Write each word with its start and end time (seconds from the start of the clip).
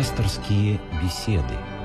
Пасторские 0.00 0.80
беседы. 1.02 1.79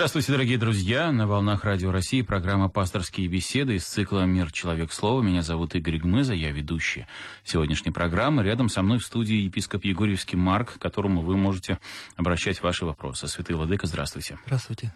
Здравствуйте, 0.00 0.32
дорогие 0.32 0.56
друзья! 0.56 1.12
На 1.12 1.26
волнах 1.26 1.62
Радио 1.62 1.92
России 1.92 2.22
программа 2.22 2.70
«Пасторские 2.70 3.28
беседы» 3.28 3.74
из 3.74 3.84
цикла 3.84 4.22
«Мир. 4.22 4.50
Человек. 4.50 4.94
Слово». 4.94 5.20
Меня 5.20 5.42
зовут 5.42 5.74
Игорь 5.74 5.98
Гмыза, 5.98 6.32
я 6.32 6.52
ведущий 6.52 7.04
сегодняшней 7.44 7.90
программы. 7.90 8.42
Рядом 8.42 8.70
со 8.70 8.80
мной 8.80 8.96
в 8.96 9.04
студии 9.04 9.34
епископ 9.34 9.84
Егорьевский 9.84 10.38
Марк, 10.38 10.78
к 10.78 10.78
которому 10.78 11.20
вы 11.20 11.36
можете 11.36 11.78
обращать 12.16 12.62
ваши 12.62 12.86
вопросы. 12.86 13.28
Святый 13.28 13.54
Владыка, 13.54 13.86
здравствуйте. 13.86 14.38
Здравствуйте. 14.46 14.94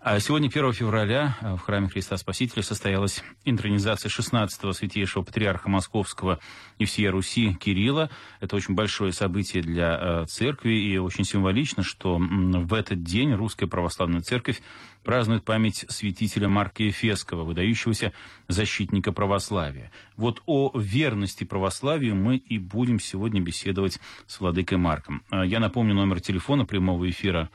А 0.00 0.20
сегодня, 0.20 0.46
1 0.46 0.72
февраля, 0.72 1.36
в 1.40 1.58
храме 1.58 1.88
Христа 1.88 2.16
Спасителя 2.16 2.62
состоялась 2.62 3.24
интронизация 3.44 4.08
16-го 4.08 4.72
святейшего 4.72 5.24
патриарха 5.24 5.68
Московского 5.68 6.38
и 6.78 6.84
всей 6.84 7.08
Руси 7.08 7.54
Кирилла. 7.54 8.08
Это 8.38 8.54
очень 8.54 8.76
большое 8.76 9.12
событие 9.12 9.64
для 9.64 9.98
э, 9.98 10.26
церкви 10.26 10.74
и 10.74 10.96
очень 10.96 11.24
символично, 11.24 11.82
что 11.82 12.18
в 12.20 12.72
этот 12.72 13.02
день 13.02 13.32
русская 13.32 13.66
православная 13.66 14.20
церковь 14.20 14.43
церковь 14.44 14.62
празднует 15.02 15.44
память 15.44 15.84
святителя 15.88 16.48
Марка 16.48 16.82
Ефесского, 16.82 17.44
выдающегося 17.44 18.12
защитника 18.48 19.12
православия. 19.12 19.90
Вот 20.16 20.42
о 20.46 20.70
верности 20.74 21.44
православию 21.44 22.14
мы 22.14 22.36
и 22.36 22.58
будем 22.58 23.00
сегодня 23.00 23.40
беседовать 23.40 24.00
с 24.26 24.40
владыкой 24.40 24.78
Марком. 24.78 25.22
А, 25.30 25.44
я 25.44 25.60
напомню 25.60 25.94
номер 25.94 26.20
телефона 26.20 26.64
прямого 26.64 27.08
эфира 27.08 27.50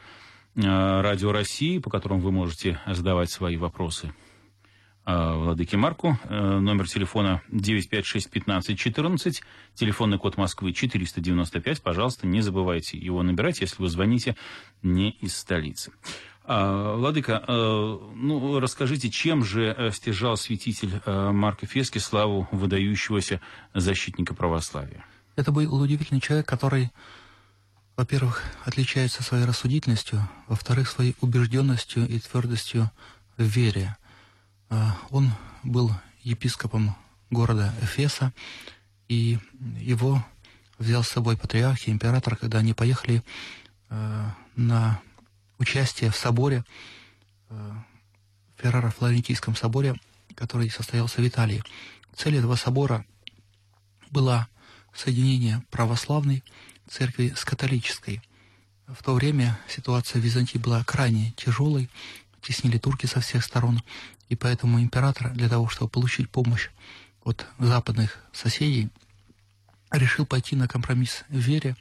а, 0.55 1.01
Радио 1.01 1.31
России, 1.31 1.79
по 1.79 1.89
которому 1.89 2.21
вы 2.21 2.31
можете 2.31 2.79
задавать 2.87 3.31
свои 3.31 3.57
вопросы 3.57 4.13
а, 5.05 5.35
Владыке 5.35 5.77
Марку. 5.77 6.19
Номер 6.29 6.87
телефона 6.87 7.41
956-1514, 7.51 9.41
телефонный 9.73 10.19
код 10.19 10.37
Москвы 10.37 10.71
495. 10.71 11.81
Пожалуйста, 11.81 12.27
не 12.27 12.41
забывайте 12.41 12.97
его 12.97 13.23
набирать, 13.23 13.61
если 13.61 13.81
вы 13.81 13.89
звоните 13.89 14.35
не 14.83 15.09
из 15.09 15.35
столицы. 15.35 15.91
А, 16.51 16.95
Владыка, 16.95 17.43
э, 17.47 17.51
ну, 18.15 18.59
расскажите, 18.59 19.11
чем 19.11 19.45
же 19.45 19.65
э, 19.65 19.91
стяжал 19.91 20.35
святитель 20.35 20.99
э, 21.05 21.31
Марк 21.31 21.63
Эфесский 21.63 22.01
славу 22.01 22.47
выдающегося 22.51 23.39
защитника 23.75 24.33
православия? 24.33 25.05
Это 25.35 25.51
был 25.51 25.71
удивительный 25.71 26.21
человек, 26.21 26.47
который, 26.47 26.89
во-первых, 27.95 28.41
отличается 28.65 29.21
своей 29.21 29.45
рассудительностью, 29.45 30.27
во-вторых, 30.47 30.89
своей 30.89 31.15
убежденностью 31.21 32.07
и 32.07 32.17
твердостью 32.17 32.89
в 33.37 33.43
вере. 33.43 33.95
Он 35.11 35.31
был 35.61 35.91
епископом 36.23 36.95
города 37.29 37.75
Эфеса, 37.83 38.33
и 39.07 39.37
его 39.79 40.25
взял 40.79 41.03
с 41.03 41.09
собой 41.09 41.37
патриарх 41.37 41.87
и 41.87 41.91
император, 41.91 42.35
когда 42.35 42.57
они 42.57 42.73
поехали 42.73 43.23
на 44.55 44.99
участие 45.59 46.09
в 46.09 46.15
соборе, 46.15 46.63
э, 47.49 47.71
в 48.57 48.61
Ферраро-Флорентийском 48.61 49.55
соборе, 49.55 49.95
который 50.35 50.69
состоялся 50.69 51.21
в 51.21 51.27
Италии. 51.27 51.63
Цель 52.15 52.37
этого 52.37 52.55
собора 52.55 53.05
была 54.09 54.47
соединение 54.93 55.63
православной 55.69 56.43
церкви 56.89 57.33
с 57.35 57.45
католической. 57.45 58.21
В 58.87 59.03
то 59.03 59.13
время 59.13 59.59
ситуация 59.67 60.19
в 60.19 60.25
Византии 60.25 60.57
была 60.57 60.83
крайне 60.83 61.31
тяжелой, 61.37 61.89
теснили 62.41 62.77
турки 62.77 63.05
со 63.05 63.19
всех 63.19 63.43
сторон, 63.43 63.83
и 64.29 64.35
поэтому 64.35 64.79
император 64.79 65.31
для 65.33 65.49
того, 65.49 65.67
чтобы 65.67 65.91
получить 65.91 66.29
помощь 66.29 66.69
от 67.23 67.45
западных 67.59 68.17
соседей, 68.33 68.89
решил 69.91 70.25
пойти 70.25 70.55
на 70.55 70.67
компромисс 70.67 71.23
в 71.29 71.37
вере 71.37 71.75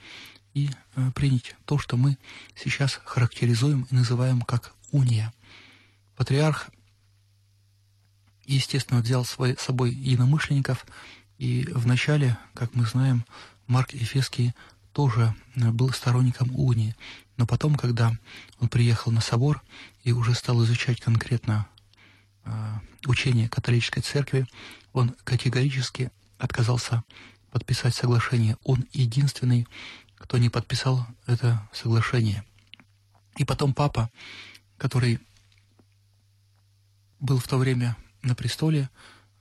и 0.58 0.70
э, 0.96 1.10
принять 1.12 1.54
то, 1.64 1.78
что 1.78 1.96
мы 1.96 2.18
сейчас 2.56 3.00
характеризуем 3.04 3.86
и 3.90 3.94
называем 3.94 4.40
как 4.42 4.74
уния. 4.90 5.32
Патриарх, 6.16 6.68
естественно, 8.44 9.00
взял 9.00 9.24
с 9.24 9.36
собой 9.58 9.92
единомышленников, 9.92 10.84
и 11.38 11.68
вначале, 11.72 12.36
как 12.54 12.74
мы 12.74 12.84
знаем, 12.86 13.24
Марк 13.68 13.92
Ефеский 13.92 14.52
тоже 14.92 15.34
э, 15.54 15.70
был 15.70 15.90
сторонником 15.90 16.50
унии. 16.56 16.96
Но 17.36 17.46
потом, 17.46 17.76
когда 17.76 18.12
он 18.58 18.68
приехал 18.68 19.12
на 19.12 19.20
собор 19.20 19.62
и 20.02 20.10
уже 20.10 20.34
стал 20.34 20.64
изучать 20.64 21.00
конкретно 21.00 21.68
э, 22.44 22.50
учение 23.06 23.48
католической 23.48 24.00
церкви, 24.00 24.46
он 24.92 25.14
категорически 25.22 26.10
отказался 26.38 27.04
подписать 27.52 27.94
соглашение. 27.94 28.56
Он 28.64 28.84
единственный 28.92 29.68
кто 30.18 30.38
не 30.38 30.50
подписал 30.50 31.06
это 31.26 31.66
соглашение. 31.72 32.44
И 33.36 33.44
потом 33.44 33.72
папа, 33.72 34.10
который 34.76 35.20
был 37.20 37.38
в 37.38 37.48
то 37.48 37.56
время 37.56 37.96
на 38.22 38.34
престоле, 38.34 38.90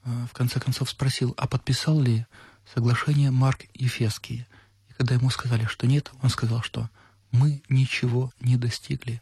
э, 0.03 0.25
в 0.29 0.33
конце 0.33 0.59
концов 0.59 0.89
спросил, 0.89 1.33
а 1.37 1.47
подписал 1.47 1.99
ли 1.99 2.25
соглашение 2.73 3.31
Марк 3.31 3.65
Ефеский? 3.73 4.45
И 4.89 4.93
когда 4.93 5.15
ему 5.15 5.29
сказали, 5.29 5.65
что 5.65 5.87
нет, 5.87 6.11
он 6.21 6.29
сказал, 6.29 6.61
что 6.61 6.89
мы 7.31 7.61
ничего 7.69 8.31
не 8.39 8.55
достигли. 8.55 9.21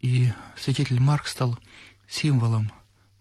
И 0.00 0.32
святитель 0.56 1.00
Марк 1.00 1.26
стал 1.26 1.58
символом 2.08 2.72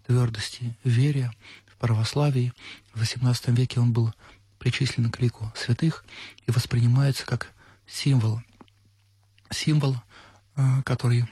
твердости 0.05 0.75
в 0.83 0.89
вере, 0.89 1.31
в 1.67 1.77
православии. 1.77 2.53
В 2.93 3.01
XVIII 3.01 3.55
веке 3.55 3.79
он 3.79 3.93
был 3.93 4.13
причислен 4.61 5.09
к 5.09 5.19
лику 5.19 5.51
святых 5.55 6.05
и 6.45 6.51
воспринимается 6.51 7.25
как 7.25 7.51
символ. 7.87 8.43
Символ, 9.49 9.95
э, 10.55 10.83
который 10.85 11.25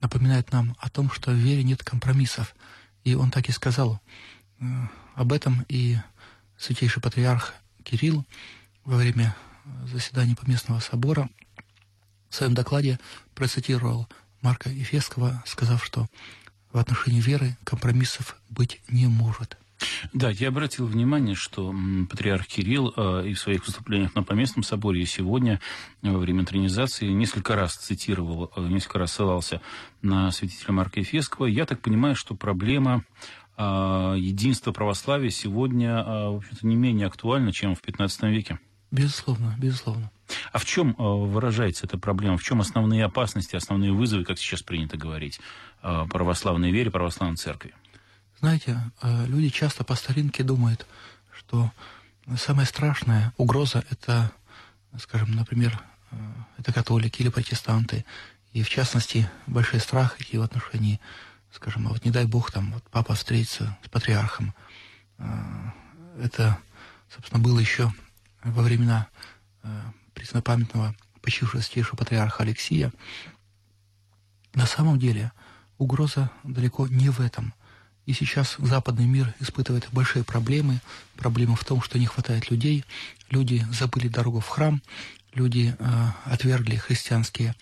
напоминает 0.00 0.50
нам 0.50 0.76
о 0.80 0.90
том, 0.90 1.08
что 1.08 1.30
в 1.30 1.34
вере 1.34 1.62
нет 1.62 1.84
компромиссов. 1.84 2.52
И 3.04 3.14
он 3.14 3.30
так 3.30 3.48
и 3.48 3.52
сказал 3.52 4.00
э, 4.58 4.64
об 5.14 5.32
этом, 5.32 5.64
и 5.68 5.98
святейший 6.58 7.00
патриарх 7.00 7.54
Кирилл 7.84 8.26
во 8.84 8.96
время 8.96 9.36
заседания 9.84 10.34
Поместного 10.34 10.80
собора 10.80 11.30
в 12.28 12.34
своем 12.34 12.54
докладе 12.54 12.98
процитировал 13.36 14.08
Марка 14.42 14.68
Ефесского, 14.68 15.44
сказав, 15.46 15.84
что 15.84 16.08
в 16.72 16.78
отношении 16.78 17.20
веры 17.20 17.56
компромиссов 17.62 18.36
быть 18.50 18.80
не 18.88 19.06
может– 19.06 19.58
да, 20.12 20.30
я 20.30 20.48
обратил 20.48 20.86
внимание, 20.86 21.34
что 21.34 21.74
патриарх 22.10 22.46
Кирилл 22.46 22.92
э, 22.96 23.28
и 23.28 23.34
в 23.34 23.38
своих 23.38 23.66
выступлениях 23.66 24.14
на 24.14 24.22
Поместном 24.22 24.62
соборе 24.62 25.02
и 25.02 25.06
сегодня 25.06 25.60
э, 26.02 26.10
во 26.10 26.18
время 26.18 26.44
тренизации 26.44 27.08
несколько 27.08 27.56
раз 27.56 27.74
цитировал, 27.76 28.50
э, 28.56 28.60
несколько 28.68 28.98
раз 28.98 29.12
ссылался 29.12 29.60
на 30.02 30.30
святителя 30.30 30.72
Марка 30.72 31.00
Ефесского. 31.00 31.46
Я 31.46 31.66
так 31.66 31.80
понимаю, 31.80 32.14
что 32.14 32.34
проблема 32.34 33.04
единства 33.56 34.72
православия 34.72 35.30
сегодня, 35.30 36.02
в 36.02 36.38
общем-то, 36.38 36.66
не 36.66 36.74
менее 36.74 37.06
актуальна, 37.06 37.52
чем 37.52 37.76
в 37.76 37.84
XV 37.84 38.28
веке. 38.28 38.58
Безусловно, 38.90 39.54
безусловно. 39.60 40.10
А 40.50 40.58
в 40.58 40.64
чем 40.64 40.96
выражается 40.98 41.86
эта 41.86 41.96
проблема? 41.96 42.36
В 42.36 42.42
чем 42.42 42.60
основные 42.60 43.04
опасности, 43.04 43.54
основные 43.54 43.92
вызовы, 43.92 44.24
как 44.24 44.40
сейчас 44.40 44.64
принято 44.64 44.96
говорить, 44.96 45.38
православной 45.80 46.72
вере, 46.72 46.90
православной 46.90 47.36
церкви? 47.36 47.74
Знаете, 48.40 48.78
э, 49.00 49.26
люди 49.26 49.48
часто 49.48 49.84
по 49.84 49.94
старинке 49.94 50.42
думают, 50.42 50.86
что 51.32 51.70
самая 52.36 52.66
страшная 52.66 53.32
угроза– 53.36 53.84
это, 53.90 54.32
скажем, 54.98 55.32
например, 55.32 55.80
э, 56.10 56.16
это 56.58 56.72
католики 56.72 57.22
или 57.22 57.28
протестанты. 57.28 58.04
И, 58.52 58.62
в 58.62 58.68
частности, 58.68 59.30
большой 59.46 59.80
страх 59.80 60.16
и 60.32 60.36
в 60.36 60.42
отношении, 60.42 61.00
скажем, 61.52 61.88
вот 61.88 62.04
не 62.04 62.10
дай 62.10 62.24
бог, 62.26 62.50
там, 62.50 62.72
вот 62.72 62.84
папа 62.90 63.14
встретится 63.14 63.78
с 63.84 63.88
патриархом. 63.88 64.52
Э, 65.18 65.70
это, 66.20 66.58
собственно, 67.14 67.42
было 67.42 67.58
еще 67.58 67.92
во 68.42 68.62
времена 68.62 69.08
преснопамятного 70.12 70.94
почившего 71.22 71.62
святейшего 71.62 71.96
патриарха 71.96 72.42
Алексия. 72.42 72.92
На 74.52 74.66
самом 74.66 74.98
деле 74.98 75.32
угроза 75.78 76.30
далеко 76.42 76.86
не 76.88 77.08
в 77.08 77.20
этом– 77.20 77.54
и 78.06 78.12
сейчас 78.12 78.56
западный 78.58 79.06
мир 79.06 79.34
испытывает 79.40 79.88
большие 79.92 80.24
проблемы. 80.24 80.80
Проблема 81.16 81.56
в 81.56 81.64
том, 81.64 81.80
что 81.80 81.98
не 81.98 82.06
хватает 82.06 82.50
людей. 82.50 82.84
Люди 83.30 83.66
забыли 83.72 84.08
дорогу 84.08 84.40
в 84.40 84.48
храм, 84.48 84.82
люди 85.32 85.74
э, 85.78 86.10
отвергли 86.24 86.76
христианские 86.76 87.54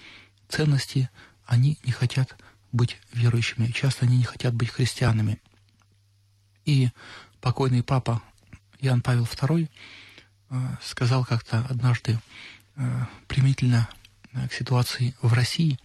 ценности, 0.48 1.08
они 1.46 1.78
не 1.84 1.92
хотят 1.92 2.36
быть 2.72 2.98
верующими, 3.12 3.68
часто 3.68 4.06
они 4.06 4.18
не 4.18 4.24
хотят 4.24 4.54
быть 4.54 4.70
христианами. 4.70 5.40
И 6.64 6.90
покойный 7.40 7.82
папа 7.82 8.22
Иоанн 8.80 9.00
Павел 9.00 9.24
II 9.24 9.68
э, 10.50 10.76
сказал 10.82 11.24
как-то 11.24 11.64
однажды 11.68 12.18
э, 12.76 13.04
применительно 13.28 13.88
э, 14.32 14.48
к 14.48 14.52
ситуации 14.52 15.14
в 15.22 15.32
России, 15.32 15.78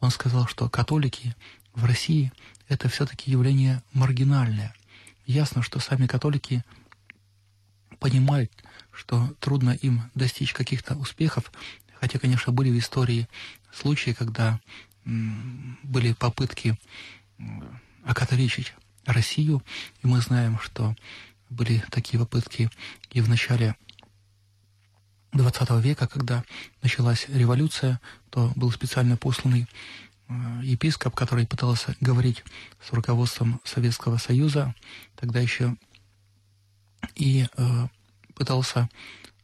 он 0.00 0.10
сказал, 0.10 0.46
что 0.46 0.68
католики 0.68 1.34
в 1.74 1.84
России– 1.84 2.32
это 2.74 2.88
все-таки 2.88 3.30
явление 3.30 3.82
маргинальное. 3.92 4.74
Ясно, 5.26 5.62
что 5.62 5.78
сами 5.78 6.06
католики 6.06 6.64
понимают, 8.00 8.52
что 8.92 9.34
трудно 9.40 9.70
им 9.70 10.10
достичь 10.14 10.52
каких-то 10.52 10.96
успехов, 10.96 11.52
хотя, 11.94 12.18
конечно, 12.18 12.52
были 12.52 12.70
в 12.70 12.78
истории 12.78 13.28
случаи, 13.72 14.10
когда 14.10 14.60
были 15.04 16.12
попытки 16.12 16.76
окатоличить 18.04 18.74
Россию, 19.06 19.62
и 20.02 20.06
мы 20.06 20.20
знаем, 20.20 20.58
что 20.58 20.94
были 21.50 21.84
такие 21.90 22.18
попытки 22.18 22.70
и 23.10 23.20
в 23.20 23.28
начале 23.28 23.76
XX 25.32 25.80
века, 25.80 26.06
когда 26.08 26.44
началась 26.82 27.26
революция, 27.28 28.00
то 28.30 28.52
был 28.56 28.70
специально 28.72 29.16
посланный 29.16 29.66
епископ, 30.62 31.14
который 31.14 31.46
пытался 31.46 31.96
говорить 32.00 32.44
с 32.82 32.92
руководством 32.92 33.60
Советского 33.64 34.16
Союза, 34.16 34.74
тогда 35.16 35.40
еще, 35.40 35.76
и 37.14 37.46
э, 37.56 37.88
пытался 38.34 38.88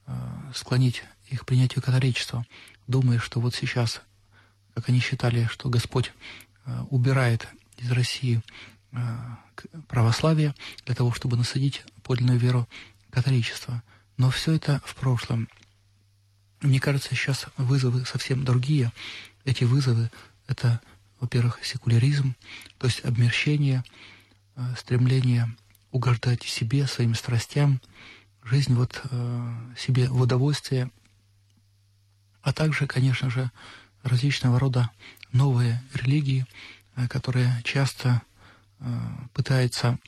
э, 0.06 0.12
склонить 0.54 1.02
их 1.28 1.42
к 1.42 1.46
принятию 1.46 1.82
католичества, 1.82 2.46
думая, 2.86 3.18
что 3.18 3.40
вот 3.40 3.54
сейчас, 3.54 4.00
как 4.74 4.88
они 4.88 5.00
считали, 5.00 5.46
что 5.50 5.68
Господь 5.68 6.12
э, 6.64 6.80
убирает 6.90 7.46
из 7.76 7.90
России 7.92 8.42
э, 8.92 8.98
православие 9.86 10.54
для 10.86 10.94
того, 10.94 11.12
чтобы 11.12 11.36
насадить 11.36 11.84
подлинную 12.02 12.38
веру 12.38 12.68
католичества. 13.10 13.82
Но 14.16 14.30
все 14.30 14.52
это 14.52 14.80
в 14.84 14.94
прошлом. 14.94 15.48
Мне 16.62 16.80
кажется, 16.80 17.14
сейчас 17.14 17.46
вызовы 17.56 18.04
совсем 18.04 18.44
другие. 18.44 18.92
Эти 19.44 19.64
вызовы— 19.64 20.10
это, 20.50 20.80
во-первых, 21.20 21.60
секуляризм, 21.64 22.34
то 22.78 22.88
есть 22.88 23.04
обмерщение, 23.04 23.84
э, 24.56 24.74
стремление 24.76 25.48
угождать 25.92 26.42
себе, 26.42 26.86
своим 26.86 27.14
страстям, 27.14 27.80
жизнь 28.42 28.74
вот 28.74 29.00
э, 29.10 29.74
себе 29.78 30.08
в 30.08 30.20
удовольствие, 30.20 30.90
а 32.42 32.52
также, 32.52 32.86
конечно 32.88 33.30
же, 33.30 33.50
различного 34.02 34.58
рода 34.58 34.90
новые 35.32 35.82
религии, 35.94 36.46
э, 36.96 37.08
которые 37.08 37.62
часто 37.64 38.22
пытаются 39.34 39.98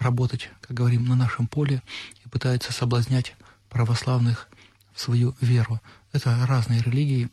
работать, 0.00 0.50
как 0.60 0.76
говорим, 0.76 1.04
на 1.04 1.14
нашем 1.14 1.46
поле 1.46 1.84
и 2.24 2.28
пытаются 2.28 2.72
соблазнять 2.72 3.36
православных 3.68 4.48
свою 4.96 5.36
веру. 5.40 5.80
Это 6.10 6.44
разные 6.46 6.82
религии. 6.82 7.30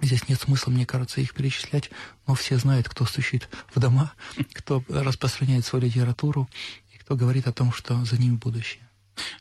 Здесь 0.00 0.28
нет 0.28 0.40
смысла, 0.40 0.70
мне 0.70 0.86
кажется, 0.86 1.20
их 1.20 1.34
перечислять, 1.34 1.90
но 2.26 2.34
все 2.34 2.56
знают, 2.56 2.88
кто 2.88 3.04
стучит 3.04 3.48
в 3.74 3.80
дома, 3.80 4.12
кто 4.52 4.82
распространяет 4.88 5.64
свою 5.64 5.84
литературу 5.84 6.48
и 6.94 6.98
кто 6.98 7.16
говорит 7.16 7.46
о 7.46 7.52
том, 7.52 7.72
что 7.72 8.04
за 8.04 8.18
ними 8.18 8.36
будущее. 8.36 8.88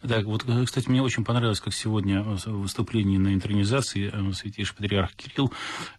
Да, 0.01 0.21
вот, 0.21 0.45
кстати, 0.65 0.89
мне 0.89 1.01
очень 1.01 1.23
понравилось, 1.23 1.59
как 1.59 1.73
сегодня 1.73 2.23
в 2.23 2.45
выступлении 2.47 3.17
на 3.17 3.33
интернизации 3.33 4.09
э, 4.11 4.33
святейший 4.33 4.75
патриарх 4.75 5.13
Кирилл 5.15 5.51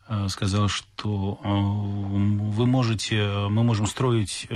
э, 0.08 0.28
сказал, 0.28 0.68
что 0.68 1.40
э, 1.42 1.48
вы 1.48 2.66
можете, 2.66 3.48
мы 3.48 3.62
можем 3.62 3.86
строить 3.86 4.48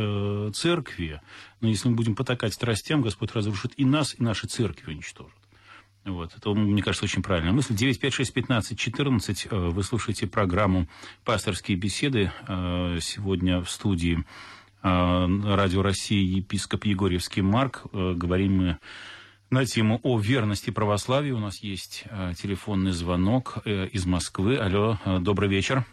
церкви, 0.54 1.20
но 1.60 1.68
если 1.68 1.88
мы 1.88 1.94
будем 1.94 2.14
потакать 2.14 2.54
страстям, 2.54 3.02
Господь 3.02 3.32
разрушит 3.32 3.72
и 3.76 3.84
нас, 3.84 4.14
и 4.18 4.22
наши 4.22 4.46
церкви 4.46 4.92
уничтожит. 4.92 5.41
Вот. 6.04 6.34
Это, 6.36 6.50
мне 6.50 6.82
кажется, 6.82 7.04
очень 7.04 7.22
правильная 7.22 7.52
мысль. 7.52 7.74
956-15-14. 7.74 9.48
Э, 9.50 9.56
вы 9.70 9.82
слушаете 9.82 10.26
программу 10.26 10.86
«Пасторские 11.24 11.76
беседы». 11.76 12.32
Э, 12.48 12.98
сегодня 13.00 13.60
в 13.60 13.70
студии 13.70 14.18
э, 14.18 14.22
Радио 14.82 15.82
России 15.82 16.38
епископ 16.38 16.84
Егорьевский 16.84 17.42
Марк. 17.42 17.82
Говорим 17.92 18.56
мы 18.56 18.78
на 19.50 19.64
тему 19.64 20.00
о 20.02 20.18
верности 20.18 20.70
православию. 20.70 21.36
У 21.36 21.40
нас 21.40 21.58
есть 21.58 22.04
телефонный 22.36 22.92
звонок 22.92 23.58
из 23.66 24.06
Москвы. 24.06 24.56
Алло, 24.56 24.98
добрый 25.20 25.48
вечер. 25.48 25.84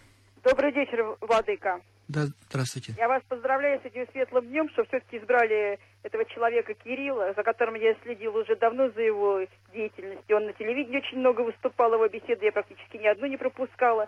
Добрый 0.44 0.72
вечер, 0.72 1.18
Владыка. 1.20 1.82
Да, 2.10 2.22
здравствуйте. 2.50 2.94
Я 2.98 3.08
вас 3.08 3.22
поздравляю 3.30 3.80
с 3.82 3.86
этим 3.86 4.08
светлым 4.12 4.48
днем, 4.48 4.68
что 4.70 4.84
все-таки 4.86 5.18
избрали 5.18 5.78
этого 6.02 6.26
человека 6.26 6.74
Кирилла, 6.74 7.34
за 7.36 7.44
которым 7.44 7.76
я 7.76 7.94
следил 8.02 8.36
уже 8.36 8.56
давно 8.56 8.90
за 8.90 9.02
его 9.02 9.46
деятельностью. 9.72 10.38
Он 10.38 10.48
на 10.48 10.54
телевидении 10.54 10.98
очень 10.98 11.20
много 11.20 11.42
выступал, 11.42 11.94
его 11.94 12.08
беседы 12.08 12.46
я 12.46 12.52
практически 12.52 12.98
ни 12.98 13.06
одну 13.06 13.28
не 13.28 13.38
пропускала. 13.38 14.08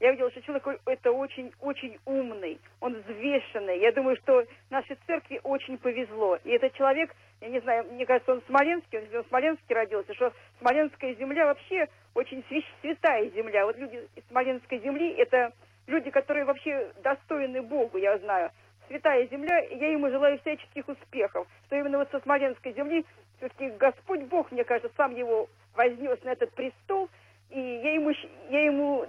Я 0.00 0.12
видела, 0.12 0.30
что 0.30 0.40
человек 0.40 0.66
это 0.86 1.12
очень-очень 1.12 1.98
умный, 2.06 2.58
он 2.80 2.94
взвешенный. 3.02 3.80
Я 3.80 3.92
думаю, 3.92 4.16
что 4.16 4.46
нашей 4.70 4.96
церкви 5.06 5.38
очень 5.42 5.76
повезло. 5.76 6.38
И 6.44 6.52
этот 6.52 6.72
человек, 6.72 7.14
я 7.42 7.50
не 7.50 7.60
знаю, 7.60 7.84
мне 7.92 8.06
кажется, 8.06 8.32
он 8.32 8.42
Смоленский, 8.46 8.98
он 8.98 9.22
в 9.22 9.28
Смоленске 9.28 9.74
родился, 9.74 10.14
что 10.14 10.32
Смоленская 10.58 11.14
земля 11.16 11.44
вообще 11.44 11.86
очень 12.14 12.42
святая 12.80 13.28
земля. 13.28 13.66
Вот 13.66 13.76
люди 13.76 14.08
из 14.16 14.24
Смоленской 14.28 14.78
земли, 14.78 15.12
это 15.18 15.52
люди, 15.86 16.10
которые 16.10 16.44
вообще 16.44 16.92
достойны 17.02 17.62
Богу, 17.62 17.98
я 17.98 18.18
знаю. 18.18 18.50
Святая 18.88 19.26
земля, 19.28 19.58
я 19.58 19.92
ему 19.92 20.10
желаю 20.10 20.38
всяческих 20.40 20.88
успехов. 20.88 21.46
Что 21.66 21.76
именно 21.76 21.98
вот 21.98 22.10
со 22.10 22.20
Смоленской 22.20 22.72
земли 22.74 23.04
все-таки 23.38 23.70
Господь 23.70 24.22
Бог, 24.24 24.52
мне 24.52 24.64
кажется, 24.64 24.90
сам 24.96 25.14
его 25.14 25.48
вознес 25.74 26.22
на 26.22 26.30
этот 26.30 26.52
престол, 26.52 27.08
и 27.50 27.60
я 27.60 27.94
ему, 27.94 28.12
я 28.50 28.64
ему 28.64 29.06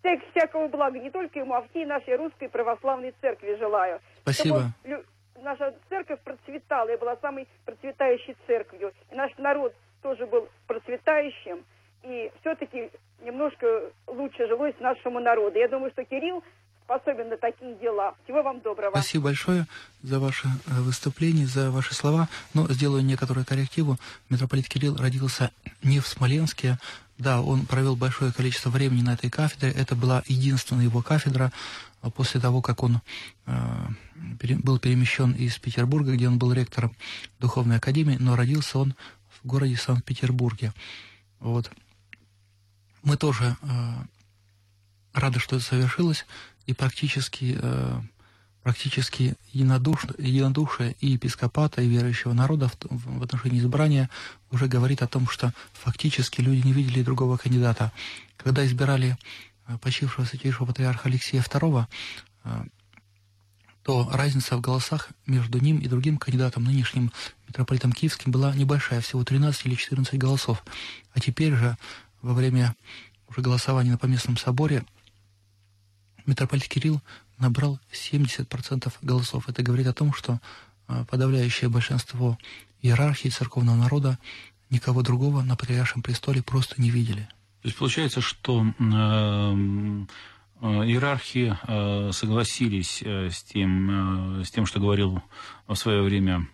всяк, 0.00 0.20
всякого 0.30 0.68
блага, 0.68 0.98
не 0.98 1.10
только 1.10 1.38
ему, 1.38 1.54
а 1.54 1.66
всей 1.68 1.84
нашей 1.84 2.16
русской 2.16 2.48
православной 2.48 3.14
церкви 3.20 3.56
желаю. 3.56 4.00
Спасибо. 4.22 4.62
Чтобы 4.82 5.04
наша 5.42 5.74
церковь 5.88 6.20
процветала 6.20 6.88
и 6.88 6.96
была 6.96 7.16
самой 7.16 7.46
процветающей 7.64 8.36
церковью. 8.46 8.92
И 9.10 9.14
наш 9.14 9.36
народ 9.38 9.74
тоже 10.02 10.26
был 10.26 10.48
процветающим. 10.66 11.64
Жилось 14.66 14.80
нашему 14.80 15.20
народу. 15.20 15.58
Я 15.58 15.68
думаю, 15.68 15.92
что 15.92 16.04
Кирилл 16.04 16.42
способен 16.84 17.28
на 17.28 17.36
такие 17.36 17.76
дела. 17.76 18.14
Всего 18.24 18.42
вам 18.42 18.60
доброго. 18.60 18.90
Спасибо 18.90 19.24
большое 19.24 19.66
за 20.02 20.18
ваше 20.18 20.48
э, 20.66 20.80
выступление, 20.80 21.46
за 21.46 21.70
ваши 21.70 21.94
слова. 21.94 22.28
Но 22.52 22.66
сделаю 22.68 23.04
некоторую 23.04 23.46
коррективу. 23.46 23.96
Митрополит 24.28 24.68
Кирилл 24.68 24.96
родился 24.96 25.52
не 25.84 26.00
в 26.00 26.08
Смоленске. 26.08 26.78
Да, 27.16 27.42
он 27.42 27.66
провел 27.66 27.94
большое 27.94 28.32
количество 28.32 28.70
времени 28.70 29.02
на 29.02 29.14
этой 29.14 29.30
кафедре. 29.30 29.70
Это 29.70 29.94
была 29.94 30.22
единственная 30.26 30.84
его 30.84 31.00
кафедра 31.00 31.52
а 32.02 32.10
после 32.10 32.40
того, 32.40 32.60
как 32.60 32.82
он 32.82 33.00
э, 33.46 33.52
был 34.62 34.78
перемещен 34.78 35.32
из 35.32 35.58
Петербурга, 35.58 36.12
где 36.12 36.28
он 36.28 36.38
был 36.38 36.52
ректором 36.52 36.94
Духовной 37.38 37.76
Академии, 37.76 38.16
но 38.18 38.36
родился 38.36 38.78
он 38.78 38.94
в 39.28 39.46
городе 39.46 39.76
Санкт-Петербурге. 39.76 40.72
Вот. 41.40 41.70
Мы 43.02 43.16
тоже 43.16 43.56
э, 43.62 43.66
рады, 45.16 45.40
что 45.40 45.56
это 45.56 45.64
совершилось, 45.64 46.26
и 46.66 46.74
практически, 46.74 47.58
э, 47.60 48.00
практически 48.62 49.34
единодуш, 49.52 50.06
единодушие 50.18 50.96
и 51.00 51.08
епископата, 51.08 51.82
и 51.82 51.88
верующего 51.88 52.32
народа 52.32 52.68
в, 52.68 53.18
в 53.18 53.22
отношении 53.22 53.60
избрания 53.60 54.10
уже 54.50 54.66
говорит 54.66 55.02
о 55.02 55.06
том, 55.06 55.28
что 55.28 55.52
фактически 55.72 56.40
люди 56.40 56.66
не 56.66 56.72
видели 56.72 57.02
другого 57.02 57.36
кандидата. 57.36 57.92
Когда 58.36 58.64
избирали 58.66 59.16
э, 59.66 59.78
почившего 59.78 60.24
святейшего 60.24 60.66
патриарха 60.66 61.08
Алексея 61.08 61.42
II, 61.42 61.86
э, 62.44 62.64
то 63.82 64.08
разница 64.12 64.56
в 64.56 64.60
голосах 64.60 65.10
между 65.26 65.60
ним 65.60 65.78
и 65.78 65.86
другим 65.86 66.18
кандидатом, 66.18 66.64
нынешним 66.64 67.12
митрополитом 67.46 67.92
Киевским, 67.92 68.32
была 68.32 68.52
небольшая, 68.52 69.00
всего 69.00 69.22
13 69.22 69.66
или 69.66 69.76
14 69.76 70.18
голосов. 70.18 70.64
А 71.14 71.20
теперь 71.20 71.54
же 71.54 71.76
во 72.20 72.34
время 72.34 72.74
уже 73.28 73.42
голосования 73.42 73.92
на 73.92 73.98
поместном 73.98 74.36
соборе 74.36 74.84
митрополит 76.26 76.68
Кирилл 76.68 77.00
набрал 77.38 77.78
70% 77.92 78.92
голосов. 79.02 79.48
Это 79.48 79.62
говорит 79.62 79.86
о 79.86 79.92
том, 79.92 80.12
что 80.12 80.40
а, 80.88 81.04
подавляющее 81.04 81.68
большинство 81.68 82.38
иерархии 82.82 83.28
церковного 83.28 83.76
народа 83.76 84.18
никого 84.70 85.02
другого 85.02 85.42
на 85.42 85.56
патриаршем 85.56 86.02
престоле 86.02 86.42
просто 86.42 86.80
не 86.80 86.90
видели. 86.90 87.28
То 87.62 87.68
есть 87.68 87.78
получается, 87.78 88.20
что 88.20 88.64
э, 88.64 88.66
э, 90.60 90.66
иерархи 90.66 91.56
согласились 92.12 93.02
э, 93.02 93.30
с, 93.30 93.42
тем, 93.42 94.40
э, 94.40 94.44
с 94.44 94.50
тем, 94.50 94.66
что 94.66 94.80
говорил 94.80 95.22
в 95.66 95.74
свое 95.74 96.02
время 96.02 96.48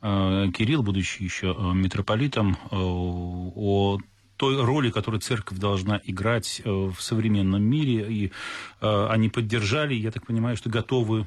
Кирилл, 0.00 0.82
будучи 0.84 1.22
еще 1.22 1.56
э, 1.58 1.72
митрополитом, 1.74 2.56
о 2.70 3.98
той 4.38 4.64
роли, 4.64 4.90
которую 4.90 5.20
церковь 5.20 5.58
должна 5.58 6.00
играть 6.04 6.62
э, 6.64 6.70
в 6.70 6.96
современном 7.00 7.62
мире, 7.62 8.06
и 8.08 8.32
э, 8.80 9.06
они 9.10 9.28
поддержали, 9.28 9.94
я 9.94 10.10
так 10.12 10.26
понимаю, 10.26 10.56
что 10.56 10.70
готовы 10.70 11.26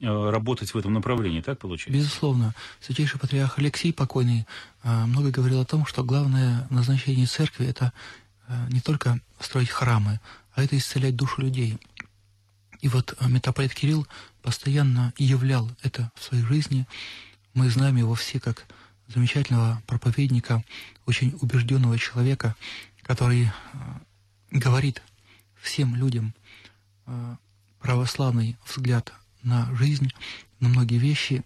э, 0.00 0.30
работать 0.30 0.74
в 0.74 0.78
этом 0.78 0.92
направлении, 0.92 1.40
так 1.40 1.58
получается? 1.58 1.98
Безусловно. 1.98 2.54
Святейший 2.80 3.18
патриарх 3.18 3.58
Алексей 3.58 3.92
покойный 3.92 4.46
много 4.82 5.30
говорил 5.30 5.60
о 5.60 5.64
том, 5.64 5.86
что 5.86 6.04
главное 6.04 6.66
назначение 6.70 7.26
церкви– 7.26 7.66
это 7.68 7.92
не 8.70 8.80
только 8.80 9.20
строить 9.38 9.70
храмы, 9.70 10.20
а 10.54 10.62
это 10.62 10.76
исцелять 10.76 11.16
душу 11.16 11.40
людей. 11.42 11.78
И 12.80 12.88
вот 12.88 13.16
митрополит 13.26 13.74
Кирилл 13.74 14.06
постоянно 14.42 15.12
являл 15.18 15.70
это 15.82 16.10
в 16.14 16.22
своей 16.24 16.44
жизни. 16.44 16.86
Мы 17.54 17.68
знаем 17.70 17.96
его 17.96 18.14
все 18.14 18.40
как 18.40 18.66
замечательного 19.12 19.82
проповедника, 19.86 20.64
очень 21.06 21.36
убежденного 21.40 21.98
человека, 21.98 22.56
который 23.02 23.44
э, 23.44 23.50
говорит 24.50 25.02
всем 25.60 25.94
людям 25.94 26.34
э, 27.06 27.36
православный 27.80 28.56
взгляд 28.64 29.12
на 29.42 29.74
жизнь, 29.74 30.12
на 30.60 30.68
многие 30.68 30.98
вещи. 30.98 31.42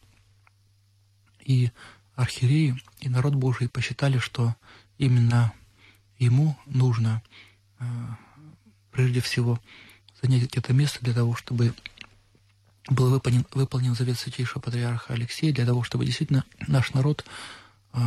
И 1.41 1.71
архиереи 2.17 2.77
и 3.01 3.09
народ 3.09 3.35
Божий 3.35 3.69
посчитали, 3.69 4.19
что 4.19 4.55
именно 4.99 5.53
ему 6.19 6.57
нужно 6.67 7.23
э, 7.79 7.85
прежде 8.91 9.21
всего 9.21 9.61
занять 10.23 10.57
это 10.57 10.73
место 10.73 11.01
для 11.03 11.13
того, 11.13 11.35
чтобы 11.35 11.75
был 12.89 13.11
выполнен, 13.11 13.47
выполнен 13.55 13.95
завет 13.95 14.19
святейшего 14.19 14.61
патриарха 14.61 15.15
Алексея, 15.15 15.53
для 15.53 15.67
того, 15.67 15.83
чтобы 15.83 16.05
действительно 16.05 16.45
наш 16.67 16.93
народ 16.93 17.25
э, 17.93 17.99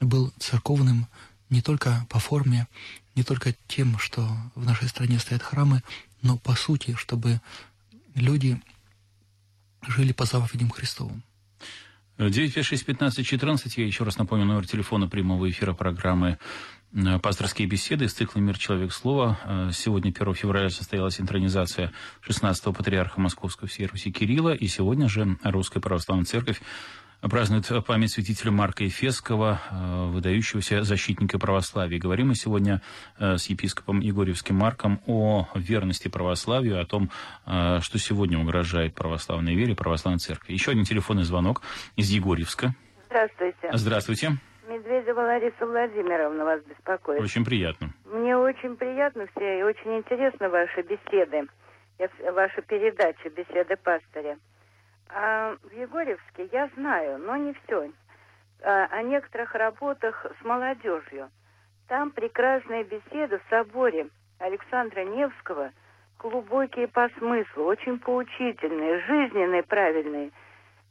был 0.00 0.32
церковным 0.38 1.06
не 1.48 1.62
только 1.62 2.06
по 2.08 2.18
форме, 2.18 2.66
не 3.14 3.22
только 3.22 3.54
тем, 3.68 3.98
что 3.98 4.28
в 4.54 4.64
нашей 4.64 4.88
стране 4.88 5.18
стоят 5.18 5.42
храмы, 5.42 5.82
но 6.22 6.36
по 6.38 6.54
сути, 6.54 6.94
чтобы 6.96 7.40
люди 8.14 8.60
жили 9.86 10.12
по 10.12 10.24
заповедям 10.24 10.70
Христовым. 10.70 11.22
956-15-14, 12.18 13.72
я 13.76 13.86
еще 13.86 14.04
раз 14.04 14.16
напомню 14.16 14.46
номер 14.46 14.66
телефона 14.66 15.06
прямого 15.06 15.48
эфира 15.50 15.74
программы 15.74 16.38
«Пасторские 17.22 17.68
беседы» 17.68 18.06
из 18.06 18.14
цикла 18.14 18.40
«Мир. 18.40 18.56
Человек. 18.56 18.92
Слово». 18.92 19.38
Э, 19.44 19.70
сегодня, 19.72 20.12
1 20.12 20.34
февраля, 20.34 20.70
состоялась 20.70 21.20
интронизация 21.20 21.92
16-го 22.26 22.72
патриарха 22.72 23.20
Московского 23.20 23.68
всей 23.68 23.86
Руси 23.86 24.10
Кирилла, 24.10 24.54
и 24.54 24.66
сегодня 24.66 25.06
же 25.06 25.36
Русская 25.42 25.80
Православная 25.80 26.24
Церковь 26.24 26.60
празднует 27.20 27.70
память 27.84 28.12
святителя 28.12 28.50
Марка 28.50 28.84
Ефесского, 28.84 29.60
э, 29.70 30.06
выдающегося 30.06 30.84
защитника 30.84 31.38
православия. 31.38 31.98
Говорим 31.98 32.28
мы 32.28 32.34
сегодня 32.34 32.80
э, 33.18 33.36
с 33.36 33.46
епископом 33.46 34.00
Егорьевским 34.00 34.56
Марком 34.56 35.00
о 35.06 35.48
верности 35.54 36.08
православию, 36.08 36.80
о 36.80 36.86
том, 36.86 37.10
э, 37.44 37.80
что 37.82 37.98
сегодня 37.98 38.38
угрожает 38.38 38.94
православной 38.94 39.54
вере, 39.54 39.74
православной 39.74 40.18
церкви. 40.18 40.54
Еще 40.54 40.70
один 40.70 40.84
телефонный 40.84 41.24
звонок 41.24 41.60
из 41.96 42.08
Егорьевска. 42.08 42.74
Здравствуйте. 43.08 43.70
Здравствуйте. 43.72 44.38
Медведева 44.66 45.20
Лариса 45.20 45.64
Владимировна 45.66 46.44
вас 46.44 46.62
беспокоит. 46.62 47.20
Очень 47.20 47.44
приятно. 47.44 47.90
Мне 48.04 48.36
очень 48.36 48.76
приятно 48.76 49.26
все 49.34 49.60
и 49.60 49.62
очень 49.62 49.98
интересны 49.98 50.48
ваши 50.48 50.82
беседы, 50.82 51.48
ваша 52.32 52.62
передача 52.62 53.30
«Беседы 53.30 53.76
пастыря». 53.76 54.38
А 55.08 55.56
в 55.62 55.72
Егорьевске 55.72 56.48
я 56.52 56.68
знаю, 56.76 57.18
но 57.18 57.36
не 57.36 57.52
все, 57.52 57.90
а, 58.62 58.86
о 58.86 59.02
некоторых 59.02 59.54
работах 59.54 60.26
с 60.40 60.44
молодежью. 60.44 61.30
Там 61.86 62.10
прекрасные 62.10 62.82
беседы 62.82 63.38
в 63.38 63.48
соборе 63.48 64.08
Александра 64.40 65.02
Невского, 65.02 65.70
глубокие 66.18 66.88
по 66.88 67.08
смыслу, 67.18 67.64
очень 67.64 68.00
поучительные, 68.00 69.00
жизненные, 69.02 69.62
правильные. 69.62 70.32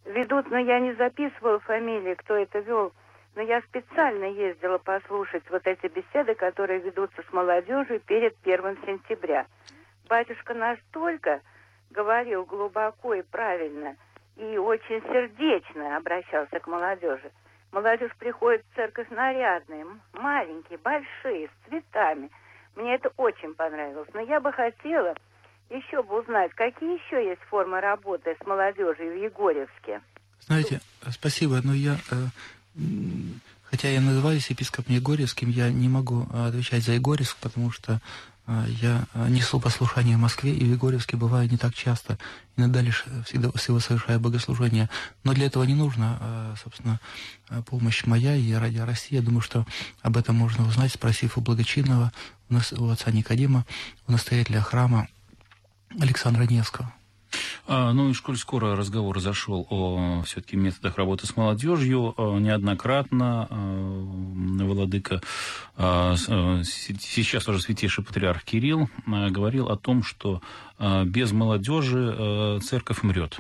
Ведут, 0.06 0.50
но 0.50 0.58
я 0.58 0.80
не 0.80 0.94
записывала 0.94 1.60
фамилии, 1.60 2.14
кто 2.14 2.36
это 2.36 2.60
вел, 2.60 2.94
но 3.36 3.42
я 3.42 3.62
специально 3.62 4.26
ездила 4.26 4.78
послушать 4.78 5.44
вот 5.50 5.68
эти 5.68 5.88
беседы, 5.88 6.36
которые 6.36 6.80
ведутся 6.80 7.22
с 7.22 7.34
молодежью 7.34 8.00
перед 8.00 8.36
первым 8.38 8.78
сентября. 8.86 9.46
Батюшка 10.08 10.54
настолько 10.54 11.42
говорил 11.90 12.46
глубоко 12.46 13.14
и 13.14 13.22
правильно, 13.24 13.96
и 14.38 14.58
очень 14.58 15.02
сердечно 15.02 15.98
обращался 15.98 16.60
к 16.60 16.68
молодежи. 16.68 17.32
Молодежь 17.72 18.16
приходит 18.18 18.64
в 18.72 18.76
церковь 18.76 19.10
нарядные, 19.10 19.86
маленькие, 20.14 20.78
большие, 20.78 21.50
с 21.50 21.70
цветами. 21.70 22.30
Мне 22.76 22.96
это 22.96 23.12
очень 23.18 23.54
понравилось. 23.54 24.08
Но 24.14 24.22
я 24.22 24.40
бы 24.40 24.54
хотела 24.54 25.16
еще 25.70 26.02
бы 26.04 26.22
узнать, 26.22 26.54
какие 26.54 26.98
еще 27.06 27.26
есть 27.26 27.42
формы 27.44 27.82
работы 27.82 28.38
с 28.42 28.46
молодежью 28.46 29.12
в 29.12 29.18
Егорьевске. 29.18 30.02
Знаете, 30.42 30.80
спасибо, 31.10 31.60
но 31.64 31.74
я, 31.74 31.96
э, 32.12 32.16
хотя 33.64 33.90
я 33.90 34.02
называюсь 34.02 34.50
епископом 34.50 34.94
Егорьевским, 34.96 35.50
я 35.50 35.70
не 35.70 35.90
могу 35.90 36.28
отвечать 36.32 36.84
за 36.84 36.94
Егорьевск, 36.94 37.38
потому 37.42 37.72
что 37.72 38.02
а, 38.48 38.66
я 38.68 39.06
а, 39.14 39.28
несу 39.28 39.60
послушание 39.60 40.18
в 40.18 40.20
Москве, 40.20 40.56
и 40.56 40.64
в 40.64 40.72
Егорьевске 40.72 41.18
бываю 41.18 41.50
не 41.50 41.58
так 41.58 41.74
часто. 41.74 42.20
Иногда 42.58 42.82
лишь 42.82 43.06
всегда, 43.26 43.52
всего 43.54 43.80
совершаю 43.80 44.20
богослужение. 44.20 44.90
Но 45.24 45.34
для 45.34 45.48
этого 45.48 45.64
не 45.64 45.74
нужно, 45.74 46.18
а, 46.22 46.56
собственно, 46.62 47.00
помощь 47.66 48.06
моя 48.06 48.36
и 48.36 48.54
Радио 48.54 48.86
России. 48.86 49.16
Я 49.16 49.22
думаю, 49.24 49.42
что 49.42 49.66
об 50.02 50.18
этом 50.18 50.36
можно 50.36 50.68
узнать, 50.68 50.94
спросив 50.94 51.38
у 51.38 51.42
благочинного, 51.42 52.12
у, 52.50 52.54
нас, 52.54 52.72
у 52.72 52.88
отца 52.90 53.12
Никодима, 53.12 53.66
у 54.08 54.12
настоятеля 54.12 54.62
храма 54.62 55.08
Александра 56.00 56.44
Невского. 56.44 56.94
А, 57.68 57.94
ну 57.94 58.10
и 58.10 58.14
сколь 58.14 58.38
скоро 58.38 58.76
разговор 58.76 59.20
зашел 59.20 59.66
о 59.70 60.22
все-таки 60.26 60.56
методах 60.56 60.98
работы 60.98 61.26
с 61.26 61.36
молодежью, 61.36 62.14
а, 62.18 62.38
неоднократно 62.38 63.48
а, 63.50 64.66
Владыка, 64.66 65.22
сейчас 65.78 67.48
уже 67.48 67.60
святейший 67.60 68.04
патриарх 68.04 68.44
Кирилл, 68.44 68.90
говорил 69.06 69.70
о 69.70 69.78
том, 69.78 70.04
что 70.04 70.42
без 70.80 71.32
молодежи 71.32 72.60
церковь 72.64 73.04
мрет 73.04 73.40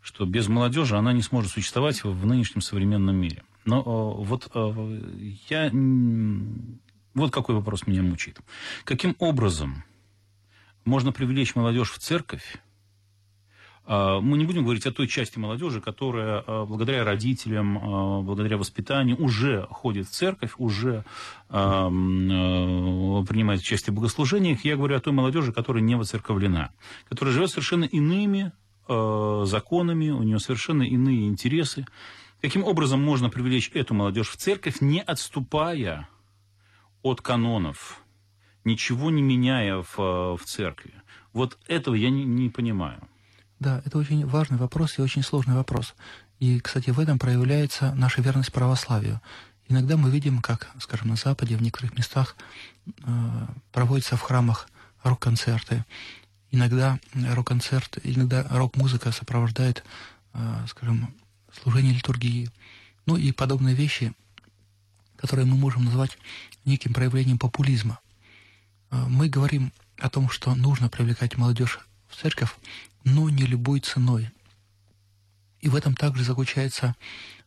что 0.00 0.24
без 0.24 0.48
молодежи 0.48 0.96
она 0.96 1.12
не 1.12 1.22
сможет 1.22 1.52
существовать 1.52 2.02
в 2.02 2.26
нынешнем 2.26 2.62
современном 2.62 3.16
мире. 3.16 3.42
Но 3.64 3.82
вот 3.82 4.50
я... 5.48 5.70
Вот 7.14 7.32
какой 7.32 7.54
вопрос 7.54 7.86
меня 7.86 8.02
мучит. 8.02 8.38
Каким 8.84 9.14
образом 9.18 9.84
можно 10.84 11.12
привлечь 11.12 11.54
молодежь 11.54 11.92
в 11.92 11.98
церковь, 11.98 12.56
мы 13.88 14.36
не 14.36 14.44
будем 14.44 14.64
говорить 14.64 14.84
о 14.84 14.92
той 14.92 15.08
части 15.08 15.38
молодежи, 15.38 15.80
которая 15.80 16.44
а, 16.46 16.66
благодаря 16.66 17.04
родителям, 17.04 17.78
а, 17.78 18.20
благодаря 18.20 18.58
воспитанию 18.58 19.16
уже 19.16 19.66
ходит 19.70 20.08
в 20.08 20.10
церковь, 20.10 20.52
уже 20.58 21.06
принимает 21.48 23.60
участие 23.60 23.92
в 23.92 23.96
богослужениях. 23.96 24.66
Я 24.66 24.76
говорю 24.76 24.96
о 24.96 25.00
той 25.00 25.14
молодежи, 25.14 25.54
которая 25.54 25.82
не 25.82 25.94
воцерковлена, 25.94 26.72
которая 27.08 27.34
живет 27.34 27.50
совершенно 27.50 27.84
иными 27.84 28.52
законами, 28.86 30.10
у 30.10 30.22
нее 30.22 30.40
совершенно 30.40 30.82
иные 30.82 31.28
интересы. 31.28 31.86
Каким 32.42 32.64
образом 32.64 33.02
можно 33.02 33.30
привлечь 33.30 33.70
эту 33.72 33.94
молодежь 33.94 34.28
в 34.28 34.36
церковь, 34.36 34.82
не 34.82 35.00
отступая 35.00 36.06
от 37.02 37.22
канонов, 37.22 38.02
ничего 38.64 39.10
не 39.10 39.22
меняя 39.22 39.82
в, 39.82 40.36
в 40.36 40.40
церкви? 40.44 40.92
Вот 41.32 41.56
этого 41.66 41.94
я 41.94 42.10
не, 42.10 42.24
не 42.24 42.50
понимаю. 42.50 43.08
Да, 43.60 43.82
это 43.84 43.98
очень 43.98 44.24
важный 44.24 44.56
вопрос 44.56 44.98
и 44.98 45.02
очень 45.02 45.22
сложный 45.22 45.54
вопрос. 45.54 45.94
И, 46.38 46.60
кстати, 46.60 46.90
в 46.90 47.00
этом 47.00 47.18
проявляется 47.18 47.92
наша 47.94 48.22
верность 48.22 48.52
православию. 48.52 49.20
Иногда 49.68 49.96
мы 49.96 50.10
видим, 50.10 50.40
как, 50.40 50.70
скажем, 50.80 51.08
на 51.08 51.16
Западе, 51.16 51.56
в 51.56 51.62
некоторых 51.62 51.96
местах 51.96 52.36
э, 52.86 53.46
проводятся 53.72 54.16
в 54.16 54.22
храмах 54.22 54.68
рок-концерты. 55.02 55.84
Иногда 56.52 57.00
рок-концерт, 57.14 57.98
иногда 58.04 58.46
рок-музыка 58.48 59.10
сопровождает, 59.10 59.84
э, 60.34 60.66
скажем, 60.68 61.12
служение 61.52 61.92
литургии. 61.92 62.50
Ну 63.06 63.16
и 63.16 63.32
подобные 63.32 63.74
вещи, 63.74 64.12
которые 65.16 65.46
мы 65.46 65.56
можем 65.56 65.84
назвать 65.84 66.16
неким 66.64 66.94
проявлением 66.94 67.38
популизма. 67.38 67.98
Э, 68.90 69.04
мы 69.08 69.28
говорим 69.28 69.72
о 69.98 70.08
том, 70.08 70.30
что 70.30 70.54
нужно 70.54 70.88
привлекать 70.88 71.36
молодежь 71.36 71.80
в 72.08 72.16
церковь, 72.16 72.54
но 73.04 73.30
не 73.30 73.44
любой 73.44 73.80
ценой. 73.80 74.30
И 75.60 75.68
в 75.68 75.74
этом 75.74 75.94
также 75.94 76.24
заключается 76.24 76.94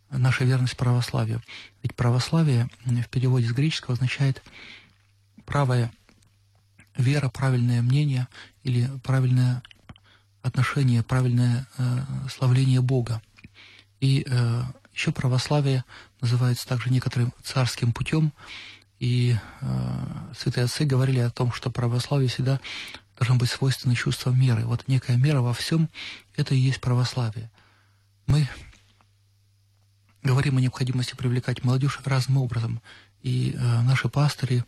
наша 0.10 0.44
верность 0.44 0.78
православию. 0.78 1.42
Ведь 1.84 1.96
православие 1.96 2.70
в 2.86 3.08
переводе 3.10 3.48
с 3.48 3.54
греческого 3.54 3.94
означает 3.94 4.44
правая 5.46 5.92
вера, 6.98 7.30
правильное 7.30 7.82
мнение 7.82 8.28
или 8.64 8.90
правильное 9.04 9.64
отношение, 10.42 11.04
правильное 11.04 11.68
э, 11.78 12.00
славление 12.30 12.82
Бога. 12.82 13.22
И 14.00 14.26
э, 14.28 14.64
еще 14.94 15.12
православие 15.12 15.86
называется 16.20 16.68
также 16.68 16.90
некоторым 16.90 17.34
царским 17.44 17.94
путем. 17.94 18.34
И 19.00 19.36
э, 19.62 19.68
святые 20.38 20.66
отцы 20.66 20.86
говорили 20.86 21.20
о 21.20 21.30
том, 21.30 21.52
что 21.52 21.70
православие 21.72 22.30
всегда 22.30 22.60
должно 23.22 23.36
быть 23.36 23.52
свойственно 23.52 23.94
чувство 23.94 24.32
меры. 24.32 24.66
Вот 24.66 24.88
некая 24.88 25.16
мера 25.16 25.42
во 25.42 25.54
всем– 25.54 25.92
это 26.36 26.56
и 26.56 26.58
есть 26.58 26.82
православие. 26.82 27.52
Мы 28.26 28.50
говорим 30.24 30.58
о 30.58 30.62
необходимости 30.62 31.14
привлекать 31.14 31.64
молодежь 31.64 32.00
разным 32.04 32.40
образом. 32.40 32.82
И 33.22 33.52
э, 33.56 33.82
наши 33.84 34.10
пастыри 34.10 34.66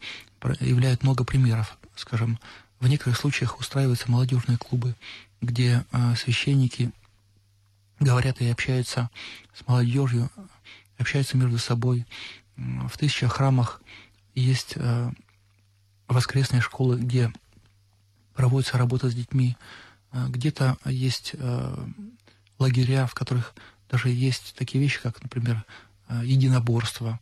являют 0.59 1.01
много 1.01 1.23
примеров. 1.23 1.79
Скажем, 1.95 2.37
в 2.79 2.87
некоторых 2.87 3.17
случаях 3.17 3.59
устраиваются 3.59 4.11
молодежные 4.11 4.59
клубы, 4.59 4.95
где 5.41 5.83
э, 5.91 6.15
священники 6.15 6.91
говорят 7.99 8.39
и 8.39 8.51
общаются 8.51 9.09
с 9.55 9.65
молодежью 9.65 10.29
общаются 10.99 11.37
между 11.37 11.57
собой. 11.57 12.05
В 12.55 12.99
тысячах 12.99 13.33
храмах 13.33 13.81
есть 14.35 14.73
э, 14.75 15.11
воскресные 16.07 16.61
школы, 16.61 16.99
где 16.99 17.33
проводится 18.33 18.77
работа 18.77 19.09
с 19.09 19.15
детьми. 19.15 19.57
Э, 20.11 20.27
где-то 20.29 20.77
есть 20.85 21.31
э, 21.33 21.85
лагеря, 22.59 23.07
в 23.07 23.13
которых 23.13 23.53
даже 23.89 24.09
есть 24.09 24.55
такие 24.57 24.81
вещи, 24.81 24.99
как, 25.01 25.21
например, 25.21 25.63
единоборство, 26.23 27.19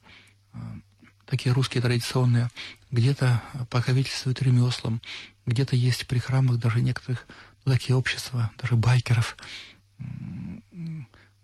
такие 1.25 1.53
русские 1.53 1.81
традиционные. 1.81 2.49
Где-то 2.91 3.41
покровительствуют 3.69 4.41
ремеслам, 4.41 5.01
где-то 5.45 5.75
есть 5.75 6.07
при 6.07 6.19
храмах 6.19 6.57
даже 6.57 6.81
некоторых 6.81 7.27
такие 7.65 7.95
общества, 7.95 8.51
даже 8.57 8.75
байкеров, 8.75 9.35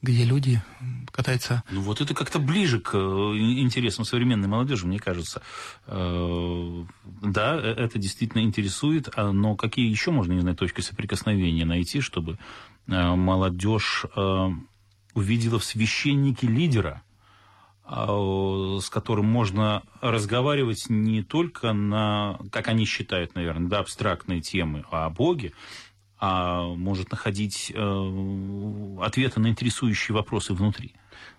где 0.07 0.23
люди 0.23 0.61
катаются... 1.11 1.63
Ну 1.69 1.81
вот 1.81 1.99
это 1.99 2.13
как-то 2.13 2.39
ближе 2.39 2.79
к 2.79 2.95
э, 2.95 2.97
интересам 2.97 4.05
современной 4.05 4.47
молодежи, 4.47 4.87
мне 4.87 4.99
кажется. 4.99 5.41
Э, 5.85 6.85
да, 7.21 7.55
э, 7.55 7.73
это 7.77 7.99
действительно 7.99 8.41
интересует, 8.41 9.09
а, 9.15 9.31
но 9.31 9.55
какие 9.55 9.89
еще 9.89 10.11
можно, 10.11 10.33
не 10.33 10.41
знаю, 10.41 10.55
точки 10.55 10.81
соприкосновения 10.81 11.65
найти, 11.65 12.01
чтобы 12.01 12.37
молодежь 12.87 14.05
увидела 15.13 15.59
в 15.59 15.65
священнике 15.65 16.47
лидера, 16.47 17.03
а, 17.83 18.79
с 18.81 18.89
которым 18.89 19.25
можно 19.25 19.83
разговаривать 19.99 20.85
не 20.89 21.21
только 21.21 21.73
на, 21.73 22.39
как 22.51 22.69
они 22.69 22.85
считают, 22.85 23.35
наверное, 23.35 23.67
да, 23.67 23.79
абстрактные 23.79 24.39
темы 24.39 24.85
о 24.89 25.09
Боге, 25.09 25.51
а 26.19 26.63
может 26.63 27.11
находить 27.11 27.71
э, 27.73 28.97
ответы 29.01 29.39
на 29.39 29.47
интересующие 29.47 30.15
вопросы 30.15 30.53
внутри. 30.53 30.95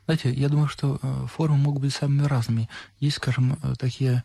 Знаете, 0.06 0.32
я 0.32 0.48
думаю, 0.48 0.68
что 0.68 1.00
э, 1.02 1.26
формы 1.26 1.56
могут 1.56 1.82
быть 1.82 1.92
самыми 1.92 2.26
разными. 2.26 2.68
Есть, 3.00 3.16
скажем, 3.16 3.58
э, 3.62 3.74
такие 3.78 4.24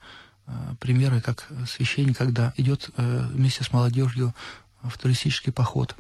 примеры, 0.82 1.22
как 1.22 1.48
священник, 1.66 2.18
когда 2.18 2.54
идет 2.58 2.90
вместе 2.98 3.64
с 3.64 3.72
молодежью 3.72 4.36
в 4.82 4.98
туристический 4.98 5.54
поход 5.54 5.96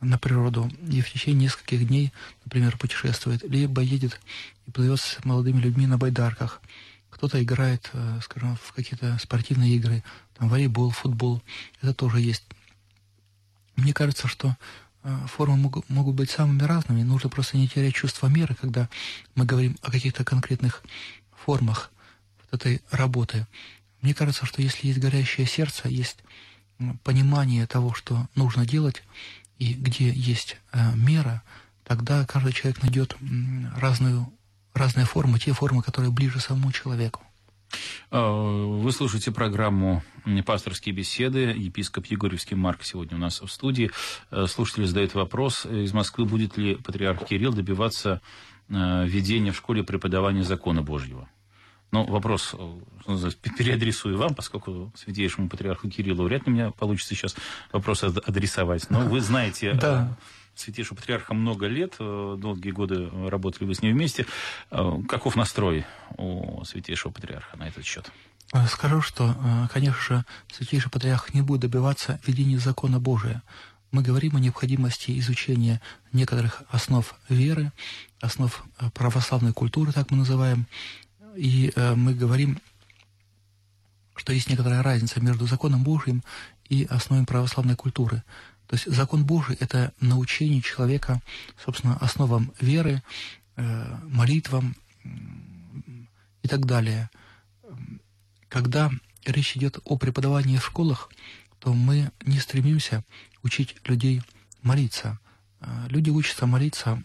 на 0.00 0.18
природу 0.18 0.70
и 0.88 1.00
в 1.00 1.10
течение 1.10 1.46
нескольких 1.46 1.88
дней, 1.88 2.12
например, 2.44 2.78
путешествует, 2.78 3.42
либо 3.42 3.82
едет 3.82 4.20
и 4.68 4.70
плывет 4.70 5.00
с 5.00 5.18
молодыми 5.24 5.58
людьми 5.58 5.88
на 5.88 5.98
байдарках. 5.98 6.62
Кто-то 7.10 7.42
играет, 7.42 7.90
скажем, 8.22 8.56
в 8.62 8.72
какие-то 8.72 9.18
спортивные 9.20 9.74
игры, 9.74 10.04
там 10.38 10.48
волейбол, 10.48 10.90
футбол. 10.90 11.42
Это 11.82 11.92
тоже 11.92 12.20
есть. 12.20 12.44
Мне 13.78 13.92
кажется, 13.92 14.26
что 14.26 14.56
э, 15.04 15.16
формы 15.28 15.70
могут, 15.88 16.14
быть 16.16 16.30
самыми 16.30 16.64
разными. 16.64 17.04
Нужно 17.04 17.30
просто 17.30 17.56
не 17.56 17.68
терять 17.68 17.94
чувство 17.94 18.26
меры, 18.26 18.56
когда 18.56 18.88
мы 19.36 19.44
говорим 19.44 19.76
о 19.82 19.92
каких-то 19.92 20.24
конкретных 20.24 20.82
формах 21.30 21.92
вот 22.40 22.60
этой 22.60 22.82
работы. 22.90 23.46
Мне 24.02 24.14
кажется, 24.14 24.46
что 24.46 24.62
если 24.62 24.88
есть 24.88 24.98
горящее 24.98 25.46
сердце, 25.46 25.88
есть 25.88 26.18
понимание 27.04 27.68
того, 27.68 27.94
что 27.94 28.26
нужно 28.34 28.66
делать, 28.66 29.04
и 29.58 29.74
где 29.74 30.10
есть 30.10 30.56
э, 30.72 30.96
мера, 30.96 31.44
тогда 31.84 32.26
каждый 32.26 32.52
человек 32.52 32.82
найдет 32.82 33.16
разную, 33.76 34.28
разные 34.74 35.06
формы, 35.06 35.38
те 35.38 35.52
формы, 35.52 35.82
которые 35.82 36.10
ближе 36.10 36.40
самому 36.40 36.72
человеку. 36.72 37.22
А, 38.10 38.66
вы 38.66 38.90
слушаете 38.92 39.32
программу 39.32 40.02
«Пасторские 40.46 40.94
беседы». 40.94 41.54
Епископ 41.56 42.06
Егорьевский 42.06 42.56
Марк 42.56 42.82
сегодня 42.82 43.16
у 43.16 43.20
нас 43.20 43.40
в 43.40 43.48
студии. 43.48 43.90
Э, 44.30 44.46
слушатели 44.46 44.84
задают 44.84 45.14
вопрос 45.14 45.66
из 45.66 45.92
Москвы, 45.92 46.24
будет 46.24 46.56
ли 46.56 46.76
патриарх 46.76 47.26
Кирилл 47.26 47.52
добиваться 47.52 48.20
э, 48.68 49.04
введения 49.06 49.52
в 49.52 49.56
школе 49.56 49.82
преподавания 49.82 50.42
закона 50.42 50.82
Божьего? 50.82 51.28
Ну, 51.90 52.04
вопрос 52.04 52.54
э, 52.54 53.30
переадресую 53.58 54.18
вам, 54.18 54.34
поскольку 54.34 54.92
святейшему 54.94 55.48
патриарху 55.48 55.88
Кириллу 55.88 56.24
вряд 56.24 56.46
ли 56.46 56.52
у 56.52 56.54
меня 56.54 56.70
получится 56.70 57.14
сейчас 57.14 57.36
вопрос 57.72 58.02
адресовать. 58.04 58.88
Но 58.90 59.00
вы 59.00 59.20
знаете 59.20 59.74
да 59.74 60.16
святейшего 60.58 60.96
патриарха 60.96 61.34
много 61.34 61.66
лет, 61.66 61.94
э, 61.98 62.36
долгие 62.38 62.70
годы 62.70 63.08
работали 63.28 63.64
вы 63.64 63.74
с 63.74 63.82
ним 63.82 63.94
вместе. 63.94 64.26
Э, 64.70 65.00
каков 65.08 65.36
настрой 65.36 65.86
у 66.16 66.64
святейшего 66.64 67.12
патриарха 67.12 67.56
на 67.56 67.68
этот 67.68 67.84
счет? 67.84 68.10
Э, 68.52 68.66
скажу, 68.66 69.00
что, 69.00 69.36
конечно 69.72 70.00
же, 70.00 70.24
святейший 70.52 70.90
патриарх 70.90 71.34
не 71.34 71.42
будет 71.42 71.60
добиваться 71.60 72.20
введения 72.26 72.58
закона 72.58 72.98
Божия. 72.98 73.42
Мы 73.90 74.02
говорим 74.02 74.36
о 74.36 74.40
необходимости 74.40 75.18
изучения 75.18 75.80
некоторых 76.12 76.62
основ 76.68 77.14
веры, 77.28 77.72
основ 78.20 78.64
православной 78.92 79.52
культуры, 79.52 79.92
так 79.92 80.10
мы 80.10 80.18
называем, 80.18 80.66
и 81.34 81.72
мы 81.96 82.12
говорим, 82.12 82.60
что 84.14 84.32
есть 84.32 84.50
некоторая 84.50 84.82
разница 84.82 85.20
между 85.20 85.46
законом 85.46 85.84
Божьим 85.84 86.22
и 86.68 86.84
основами 86.90 87.24
православной 87.24 87.76
культуры. 87.76 88.22
То 88.68 88.74
есть 88.76 88.86
закон 88.86 89.24
Божий– 89.24 89.56
это 89.60 89.94
научение 89.98 90.60
человека, 90.60 91.22
собственно, 91.62 91.96
основам 91.96 92.52
веры, 92.60 93.02
э, 93.56 93.96
молитвам 94.04 94.76
и 96.42 96.48
так 96.48 96.66
далее. 96.66 97.08
Когда 98.50 98.90
речь 99.24 99.56
идет 99.56 99.78
о 99.84 99.96
преподавании 99.96 100.58
в 100.58 100.66
школах, 100.66 101.10
то 101.60 101.72
мы 101.72 102.12
не 102.26 102.38
стремимся 102.40 103.04
учить 103.42 103.76
людей 103.84 104.22
молиться. 104.60 105.18
Э, 105.60 105.86
люди 105.88 106.10
учатся 106.10 106.44
молиться, 106.44 107.02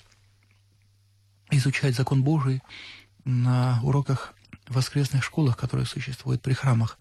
изучать 1.50 1.96
закон 1.96 2.24
Божий 2.24 2.62
на 3.24 3.80
уроках 3.84 4.34
в 4.68 4.76
воскресных 4.76 5.24
школах, 5.24 5.56
которые 5.56 5.86
существуют 5.86 6.42
при 6.42 6.54
храмах. 6.54 7.00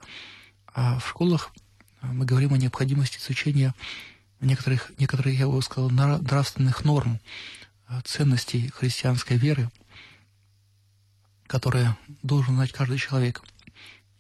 А 0.73 1.01
в 1.01 1.09
школах 1.09 1.53
мы 2.01 2.25
говорим 2.25 2.55
о 2.55 2.59
необходимости 2.59 3.19
изучения 3.19 3.75
некоторых, 4.43 4.93
некоторых, 4.99 5.39
я 5.39 5.49
бы 5.49 5.63
сказал, 5.63 5.91
нравственных 5.91 6.85
норм, 6.85 7.21
э, 7.89 8.01
ценностей 8.05 8.69
христианской 8.69 9.37
веры, 9.37 9.71
которые 11.47 11.97
должен 12.23 12.57
знать 12.57 12.73
каждый 12.73 12.99
человек. 12.99 13.43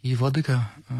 И 0.03 0.15
владыка 0.15 0.71
э, 0.89 0.95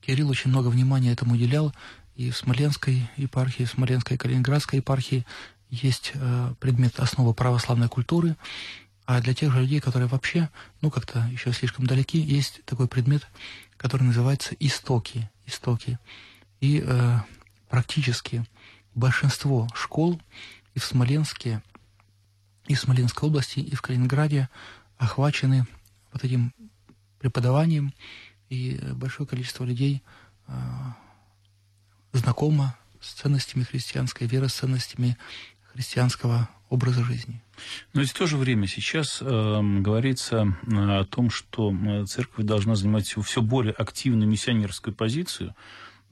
Кирилл 0.00 0.30
очень 0.30 0.50
много 0.50 0.68
внимания 0.68 1.12
этому 1.12 1.34
уделял, 1.34 1.74
и 2.14 2.30
в 2.30 2.36
Смоленской 2.36 3.08
епархии, 3.16 3.64
в 3.64 3.70
Смоленской 3.70 4.16
и 4.16 4.18
Калининградской 4.18 4.78
епархии 4.78 5.26
есть 5.70 6.12
э, 6.14 6.54
предмет 6.60 7.00
основы 7.00 7.34
православной 7.34 7.88
культуры, 7.88 8.36
а 9.06 9.20
для 9.20 9.34
тех 9.34 9.52
же 9.52 9.60
людей, 9.60 9.80
которые 9.80 10.08
вообще, 10.08 10.48
ну, 10.80 10.90
как-то 10.90 11.28
еще 11.30 11.52
слишком 11.52 11.86
далеки, 11.86 12.18
есть 12.18 12.62
такой 12.64 12.88
предмет, 12.88 13.26
который 13.76 14.04
называется 14.04 14.54
«Истоки». 14.60 15.28
Истоки. 15.46 15.98
И 16.60 16.82
практически 17.74 18.44
большинство 18.94 19.66
школ 19.74 20.22
и 20.74 20.78
в 20.78 20.84
Смоленске, 20.84 21.60
и 22.68 22.74
в 22.76 22.78
Смоленской 22.78 23.28
области, 23.28 23.58
и 23.58 23.74
в 23.74 23.82
Калининграде 23.82 24.48
охвачены 24.96 25.66
вот 26.12 26.22
этим 26.22 26.54
преподаванием, 27.18 27.92
и 28.48 28.78
большое 28.92 29.26
количество 29.26 29.64
людей 29.64 30.04
э, 30.46 30.52
знакомо 32.12 32.76
с 33.00 33.14
ценностями 33.14 33.64
христианской 33.64 34.28
веры, 34.28 34.48
с 34.48 34.54
ценностями 34.54 35.18
христианского 35.72 36.48
образа 36.68 37.02
жизни. 37.02 37.42
Но 37.92 38.02
ведь 38.02 38.10
в 38.10 38.14
то 38.16 38.28
же 38.28 38.36
время 38.36 38.68
сейчас 38.68 39.20
э, 39.20 39.60
говорится 39.80 40.46
о 40.70 41.04
том, 41.06 41.28
что 41.28 41.72
э, 41.74 42.06
церковь 42.06 42.46
должна 42.46 42.76
занимать 42.76 43.08
все 43.08 43.42
более 43.42 43.72
активную 43.72 44.28
миссионерскую 44.28 44.94
позицию, 44.94 45.56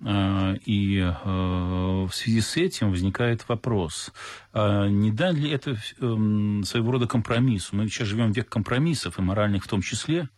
и 0.05 1.01
а, 1.01 2.07
в 2.07 2.12
связи 2.12 2.41
с 2.41 2.57
этим 2.57 2.91
возникает 2.91 3.49
вопрос, 3.49 4.12
а 4.53 4.88
не 4.88 5.12
да 5.12 5.31
ли 5.31 5.49
это 5.51 5.77
эм, 6.01 6.65
своего 6.65 6.93
рода 6.93 7.07
компромисс? 7.07 7.73
Мы 7.73 7.87
сейчас 7.88 8.09
живем 8.09 8.33
в 8.33 8.37
век 8.37 8.49
компромиссов, 8.49 9.19
и 9.19 9.23
моральных 9.23 9.65
в 9.65 9.69
том 9.69 9.81
числе, 9.81 10.29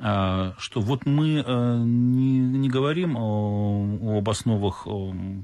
что 0.00 0.80
вот 0.80 1.04
мы 1.04 1.44
э, 1.46 1.76
не, 1.84 2.38
не 2.38 2.68
говорим 2.70 3.16
о, 3.18 4.18
об 4.18 4.30
основах 4.30 4.86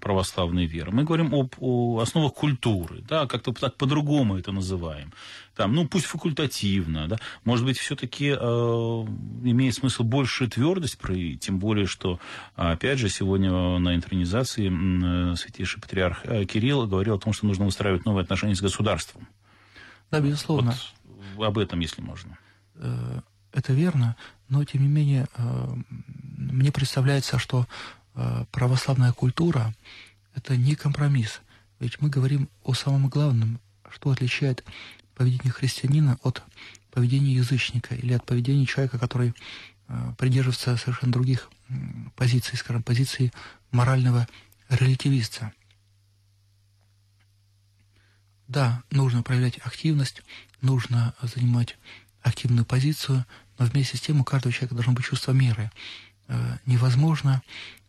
православной 0.01 0.65
веры, 0.65 0.93
мы 0.93 1.05
говорим 1.05 1.35
об 1.35 1.55
о 1.61 2.01
основах 2.01 2.33
культуры, 2.33 3.03
да, 3.07 3.27
как-то 3.27 3.53
так 3.53 3.77
по-другому 3.77 4.39
это 4.39 4.53
называем. 4.53 5.13
Там, 5.55 5.75
ну, 5.75 5.87
пусть 5.87 6.07
факультативно, 6.07 7.09
да, 7.09 7.19
может 7.45 7.65
быть, 7.65 7.79
все-таки 7.79 8.29
э, 8.29 8.37
имеет 8.39 9.75
смысл 9.75 10.05
больше 10.05 10.49
твердость 10.49 10.99
проявить, 10.99 11.41
тем 11.41 11.59
более, 11.59 11.87
что, 11.87 12.19
опять 12.55 12.99
же, 12.99 13.09
сегодня 13.09 13.51
на 13.79 13.95
интронизации 13.95 14.71
э, 14.71 15.37
святейший 15.37 15.81
патриарх 15.81 16.21
э, 16.25 16.45
Кирилл 16.45 16.87
говорил 16.87 17.17
о 17.17 17.19
том, 17.19 17.33
что 17.33 17.47
нужно 17.47 17.65
выстраивать 17.67 18.05
новые 18.05 18.23
отношения 18.23 18.55
с 18.55 18.63
государством. 18.63 19.29
Да, 20.11 20.21
безусловно. 20.21 20.75
Вот 21.35 21.47
об 21.47 21.59
этом, 21.59 21.81
если 21.81 22.01
можно. 22.01 22.39
Это 23.53 23.73
верно, 23.73 24.17
но 24.49 24.65
тем 24.65 24.83
не 24.83 24.89
менее 24.89 25.29
э, 25.37 25.77
мне 26.37 26.71
представляется, 26.73 27.39
что 27.39 27.67
э, 28.15 28.45
православная 28.53 29.13
культура– 29.13 29.75
это 30.35 30.57
не 30.57 30.75
компромисс. 30.75 31.41
Ведь 31.81 32.01
мы 32.01 32.09
говорим 32.09 32.49
о 32.63 32.75
самом 32.75 33.09
главном, 33.09 33.61
что 33.91 34.11
отличает 34.11 34.65
поведение 35.15 35.53
христианина 35.53 36.19
от 36.23 36.43
поведения 36.91 37.35
язычника 37.35 37.95
или 37.95 38.13
от 38.13 38.25
поведения 38.25 38.67
человека, 38.67 38.99
который 38.99 39.35
э, 39.89 40.13
придерживается 40.19 40.77
совершенно 40.77 41.13
других 41.13 41.51
позиций, 42.15 42.57
скажем, 42.57 42.83
позиций 42.83 43.33
морального 43.73 44.29
релятивиста. 44.69 45.53
Да, 48.49 48.85
нужно 48.91 49.23
проявлять 49.23 49.59
активность, 49.59 50.23
нужно 50.61 51.15
занимать 51.21 51.77
активную 52.23 52.65
позицию, 52.65 53.25
но 53.59 53.67
вместе 53.67 53.97
с 53.97 54.01
тем 54.01 54.21
у 54.21 54.25
каждого 54.25 54.53
человека 54.53 54.75
должно 54.75 54.93
быть 54.93 55.05
чувство 55.05 55.33
меры. 55.33 55.71
Э, 56.29 56.59
невозможно 56.67 57.43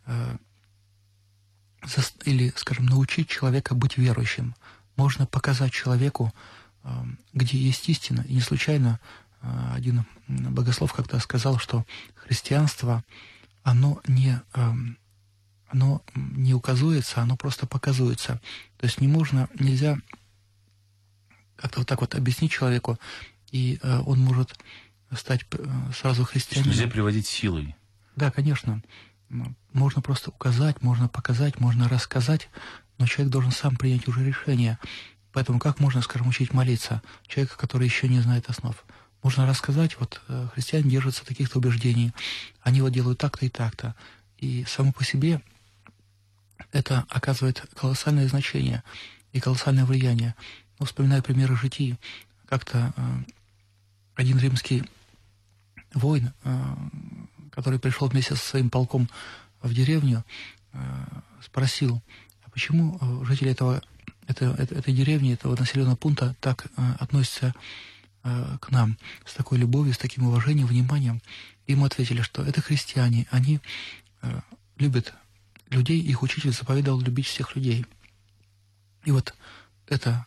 э, 0.06 0.38
или, 2.26 2.54
скажем, 2.56 2.86
научить 2.86 3.30
человека 3.30 3.74
быть 3.74 3.98
верующим. 3.98 4.56
Можно 4.96 5.26
показать 5.26 5.74
человеку, 5.74 6.34
э, 6.84 6.90
где 7.34 7.58
есть 7.58 7.90
истина. 7.90 8.24
И 8.28 8.36
не 8.36 8.42
случайно 8.42 9.00
один 9.72 10.04
богослов 10.28 10.94
как-то 10.94 11.20
сказал, 11.20 11.60
что 11.60 11.86
христианство, 12.16 13.04
оно 13.64 14.02
не, 14.08 14.42
оно 15.68 16.02
не 16.16 16.56
указывается, 16.56 17.22
оно 17.22 17.38
просто 17.38 17.68
показывается. 17.68 18.42
То 18.78 18.88
есть 18.88 19.00
не 19.00 19.08
можно, 19.08 19.48
нельзя 19.58 20.00
как-то 21.56 21.80
вот 21.80 21.88
так 21.88 22.02
вот 22.02 22.16
объяснить 22.16 22.52
человеку, 22.52 23.00
и 23.52 23.80
он 23.84 24.20
может 24.20 24.58
стать 25.15 25.46
сразу 25.96 26.24
христианином. 26.26 26.72
Нельзя 26.72 26.88
приводить 26.88 27.28
силой. 27.28 27.76
Да, 28.15 28.32
конечно. 28.32 28.82
Можно 29.74 30.02
просто 30.02 30.32
указать, 30.32 30.82
можно 30.82 31.08
показать, 31.08 31.60
можно 31.60 31.88
рассказать, 31.89 32.50
но 32.98 33.06
человек 33.06 33.32
должен 33.32 33.52
сам 33.52 33.76
принять 33.76 34.08
уже 34.08 34.26
решение. 34.26 34.80
Поэтому 35.34 35.60
как 35.60 35.80
можно, 35.80 36.02
скажем, 36.02 36.28
учить 36.28 36.54
молиться 36.54 37.02
человека, 37.28 37.58
который 37.58 37.86
еще 37.86 38.08
не 38.08 38.22
знает 38.22 38.50
основ? 38.50 38.76
Можно 39.22 39.46
рассказать, 39.46 40.00
вот 40.00 40.22
э, 40.28 40.48
христиане 40.54 40.89
держатся 40.89 41.26
таких-то 41.26 41.60
убеждений, 41.60 42.13
они 42.62 42.82
вот 42.82 42.93
делают 42.93 43.20
так-то 43.20 43.46
и 43.46 43.50
так-то. 43.50 43.96
И 44.38 44.65
само 44.65 44.93
по 44.93 45.04
себе 45.04 45.41
это 46.72 47.06
оказывает 47.10 47.63
колоссальное 47.76 48.28
значение 48.28 48.84
и 49.34 49.39
колоссальное 49.39 49.86
влияние. 49.86 50.36
Ну, 50.80 50.86
вспоминаю 50.86 51.24
примеры 51.24 51.56
житий. 51.56 51.98
Как-то 52.48 52.93
э, 52.96 53.02
один 54.15 54.39
римский 54.39 54.84
воин 55.93 56.34
э, 56.43 56.76
который 57.52 57.80
пришел 57.80 58.08
вместе 58.08 58.36
со 58.36 58.45
своим 58.45 58.69
полком 58.69 59.10
в 59.62 59.73
деревню, 59.73 60.23
э, 60.73 61.06
спросил, 61.43 62.02
а 62.43 62.50
почему 62.52 62.97
э, 63.02 63.26
жители 63.26 63.52
этого, 63.52 63.82
это, 64.28 64.45
этой 64.45 64.93
деревни, 64.93 65.34
этого 65.34 65.56
населенного 65.56 65.95
пункта 65.95 66.36
так 66.39 66.67
относятся 67.00 67.54
к 68.23 68.71
нам 68.71 68.97
с 69.26 69.34
такой 69.34 69.58
любовью, 69.58 69.93
с 69.93 69.97
таким 69.97 70.28
уважением, 70.28 70.67
вниманием. 70.67 71.21
Ему 71.65 71.86
ответили, 71.86 72.21
что 72.21 72.43
это 72.43 72.62
христиане, 72.62 73.26
они 73.32 73.62
любят 74.78 75.13
людей, 75.69 76.02
их 76.02 76.23
учитель 76.23 76.52
заповедовал 76.52 77.00
любить 77.00 77.28
всех 77.28 77.56
людей. 77.56 77.86
И 79.06 79.12
вот 79.12 79.34
это, 79.88 80.26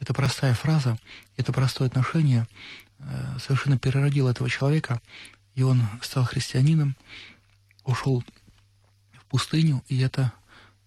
эта 0.00 0.14
простая 0.14 0.54
фраза, 0.54 0.98
это 1.36 1.52
простое 1.52 1.88
отношение 1.88 2.48
совершенно 3.38 3.78
переродило 3.78 4.30
этого 4.30 4.48
человека 4.48 5.00
и 5.54 5.62
он 5.62 5.82
стал 6.02 6.24
христианином, 6.24 6.96
ушел 7.84 8.24
в 9.12 9.24
пустыню, 9.26 9.82
и 9.88 10.00
это 10.00 10.32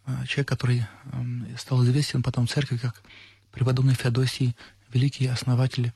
э, 0.05 0.25
человек, 0.25 0.47
который 0.47 0.85
эм, 1.13 1.47
стал 1.57 1.83
известен 1.85 2.21
потом 2.23 2.47
в 2.47 2.51
церкви 2.51 2.77
как 2.77 3.01
преподобный 3.51 3.93
Феодосий, 3.93 4.55
великий 4.89 5.27
основатель 5.27 5.93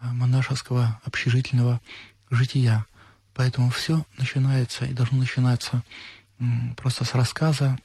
э, 0.00 0.06
монашеского 0.06 1.00
общежительного 1.04 1.80
жития. 2.30 2.86
Поэтому 3.34 3.70
все 3.70 4.04
начинается 4.16 4.84
и 4.84 4.94
должно 4.94 5.18
начинаться 5.18 5.84
просто 6.76 7.04
с 7.04 7.14
рассказа, 7.14 7.78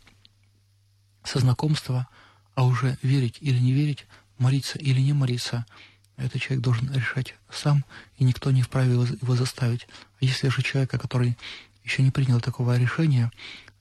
со 1.23 1.39
знакомства, 1.39 2.07
а 2.55 2.65
уже 2.65 2.97
верить 3.03 3.38
или 3.39 3.59
не 3.59 3.71
верить, 3.71 4.05
молиться 4.38 4.79
или 4.79 4.99
не 4.99 5.13
молиться– 5.13 5.65
этот 6.17 6.41
человек 6.41 6.63
должен 6.63 6.91
решать 6.93 7.36
сам, 7.49 7.84
и 8.17 8.23
никто 8.23 8.52
не 8.52 8.62
вправе 8.62 8.93
его 8.93 9.36
заставить. 9.36 9.88
А 10.21 10.26
если 10.26 10.49
же 10.49 10.62
человека, 10.62 10.97
который 10.97 11.38
еще 11.84 12.04
не 12.04 12.12
принял 12.12 12.39
такого 12.39 12.78
решения, 12.78 13.32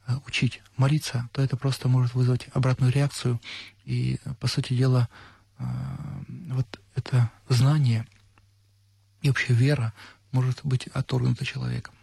э, 0.06 0.14
учить 0.26 0.62
молиться, 0.76 1.28
то 1.32 1.42
это 1.42 1.56
просто 1.56 1.88
может 1.88 2.14
вызвать 2.14 2.48
обратную 2.52 2.92
реакцию. 2.92 3.40
И, 3.84 4.18
по 4.40 4.46
сути 4.46 4.74
дела, 4.74 5.08
э, 5.58 5.64
вот 6.48 6.80
это 6.94 7.30
знание 7.48 8.06
и 9.20 9.28
вообще 9.28 9.52
вера 9.52 9.92
может 10.32 10.60
быть 10.64 10.88
отторгнута 10.88 11.44
человеком. 11.44 11.94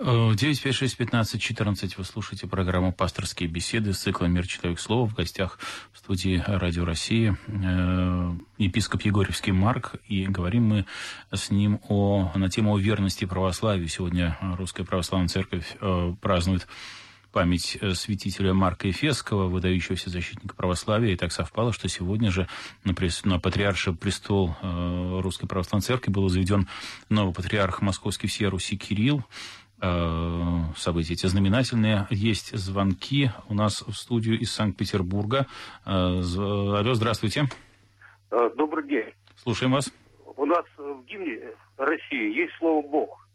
956-15-14 0.00 1.94
вы 1.96 2.04
слушаете 2.04 2.46
программу 2.46 2.92
«Пасторские 2.92 3.48
беседы» 3.48 3.92
с 3.92 3.98
цикла 3.98 4.26
«Мир 4.26 4.46
человек 4.46 4.78
слова». 4.78 5.08
В 5.08 5.14
гостях 5.14 5.58
в 5.92 5.98
студии 5.98 6.40
«Радио 6.46 6.84
России» 6.84 7.36
э, 7.48 8.34
епископ 8.58 9.02
Егорьевский 9.02 9.50
Марк. 9.52 9.96
И 10.06 10.26
говорим 10.26 10.64
мы 10.68 10.86
с 11.32 11.50
ним 11.50 11.80
о, 11.88 12.30
на 12.36 12.48
тему 12.48 12.74
о 12.74 12.78
верности 12.78 13.24
православию. 13.24 13.88
Сегодня 13.88 14.38
Русская 14.40 14.84
Православная 14.84 15.28
Церковь 15.28 15.76
э, 15.80 16.14
празднует 16.20 16.68
память 17.38 17.78
э, 17.80 17.90
святителя 17.90 18.52
Марка 18.52 18.88
Ефесского, 18.88 19.46
выдающегося 19.46 20.10
защитника 20.10 20.56
православия. 20.56 21.12
И 21.12 21.16
так 21.16 21.30
совпало, 21.30 21.72
что 21.72 21.88
сегодня 21.88 22.32
же 22.32 22.48
на, 22.82 22.96
на 23.24 23.38
патриарший 23.38 23.94
престол 23.94 24.56
Русской 24.60 25.46
Православной 25.46 25.84
Церкви 25.84 26.10
был 26.10 26.28
заведен 26.28 26.66
новый 27.08 27.32
патриарх 27.32 27.80
Московский 27.80 28.26
всея 28.26 28.50
Руси 28.50 28.76
Кирилл. 28.76 29.22
Э, 29.80 30.62
события 30.76 31.12
эти 31.12 31.26
знаменательные. 31.26 32.08
Есть 32.10 32.58
звонки 32.58 33.30
у 33.48 33.54
нас 33.54 33.82
в 33.82 33.92
студию 33.92 34.36
из 34.36 34.50
Санкт-Петербурга. 34.50 35.46
Э, 35.86 35.90
алло, 35.90 36.94
здравствуйте. 36.94 37.44
Э, 38.32 38.50
добрый 38.56 38.88
день. 38.88 39.12
Слушаем 39.36 39.74
вас. 39.74 39.92
У 40.36 40.44
нас 40.44 40.64
в 40.76 41.04
гимне 41.04 41.38
России 41.76 42.36
есть 42.36 42.54
слово 42.58 42.84
«Бог». 42.84 43.27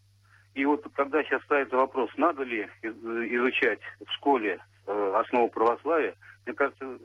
И 0.54 0.66
вот 0.66 0.86
когда 0.94 1.24
сейчас 1.24 1.42
ставится 1.44 1.76
вопрос, 1.76 2.10
надо 2.18 2.44
ли 2.44 2.68
изучать 2.84 3.80
в 4.06 4.12
школе 4.14 4.60
основу 4.86 5.50
православия, 5.50 6.16
мне 6.46 6.54
кажется, 6.54 7.00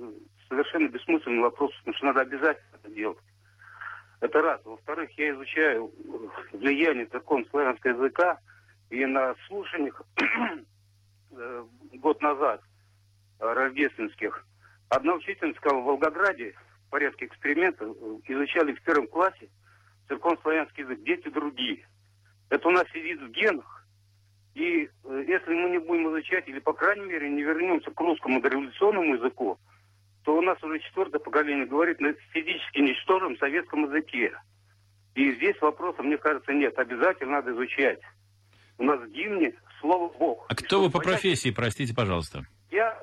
совершенно 0.49 0.89
бессмысленный 0.89 1.43
вопрос, 1.43 1.73
потому 1.79 1.97
что 1.97 2.07
надо 2.07 2.21
обязательно 2.23 2.77
это 2.83 2.91
делать. 2.91 3.19
Это 4.21 4.43
раз. 4.43 4.61
Во-вторых, 4.65 5.11
я 5.17 5.31
изучаю 5.31 5.93
влияние 6.53 7.07
церковно-славянского 7.07 7.93
языка 7.93 8.39
и 8.91 9.05
на 9.07 9.35
слушаниях 9.47 10.03
э, 11.31 11.65
год 11.95 12.21
назад 12.21 12.61
э, 13.39 13.53
рождественских 13.53 14.45
одна 14.89 15.15
учительница 15.15 15.59
сказала, 15.61 15.83
в 15.83 15.85
Волгограде 15.85 16.55
в 16.87 16.91
порядке 16.91 17.27
эксперимента 17.27 17.85
э, 17.85 17.91
изучали 18.25 18.73
в 18.73 18.83
первом 18.83 19.07
классе 19.07 19.49
церковно-славянский 20.09 20.83
язык, 20.83 21.03
дети 21.03 21.29
другие. 21.29 21.87
Это 22.51 22.69
у 22.69 22.71
нас 22.71 22.85
сидит 22.93 23.21
в 23.21 23.31
генах. 23.31 23.87
И 24.55 24.89
э, 25.05 25.25
если 25.27 25.55
мы 25.55 25.71
не 25.71 25.79
будем 25.79 26.09
изучать, 26.09 26.49
или, 26.49 26.59
по 26.59 26.73
крайней 26.73 27.07
мере, 27.07 27.31
не 27.31 27.43
вернемся 27.43 27.91
к 27.91 28.01
русскому 28.01 28.41
дореволюционному 28.41 29.15
языку, 29.15 29.59
то 30.25 30.37
у 30.37 30.43
нас 30.43 30.63
уже 30.63 30.81
четвертое 30.81 31.21
поколение 31.21 31.67
говорит 31.67 32.01
на 32.01 32.13
физически 32.33 32.81
ничтожном 32.81 33.37
советском 33.39 33.85
языке. 33.85 34.33
И 35.15 35.33
здесь 35.35 35.61
вопроса, 35.61 36.03
мне 36.03 36.19
кажется, 36.19 36.53
нет. 36.53 36.79
Обязательно 36.79 37.33
надо 37.33 37.53
изучать. 37.53 38.01
У 38.79 38.85
нас 38.85 39.01
в 39.01 39.11
гимне 39.11 39.53
слово 39.81 40.13
Бог. 40.19 40.47
А 40.49 40.55
кто 40.55 40.81
вы 40.83 40.91
по 40.91 40.99
понять... 40.99 41.15
профессии, 41.15 41.51
простите, 41.51 41.95
пожалуйста? 41.95 42.43
Я, 42.71 43.01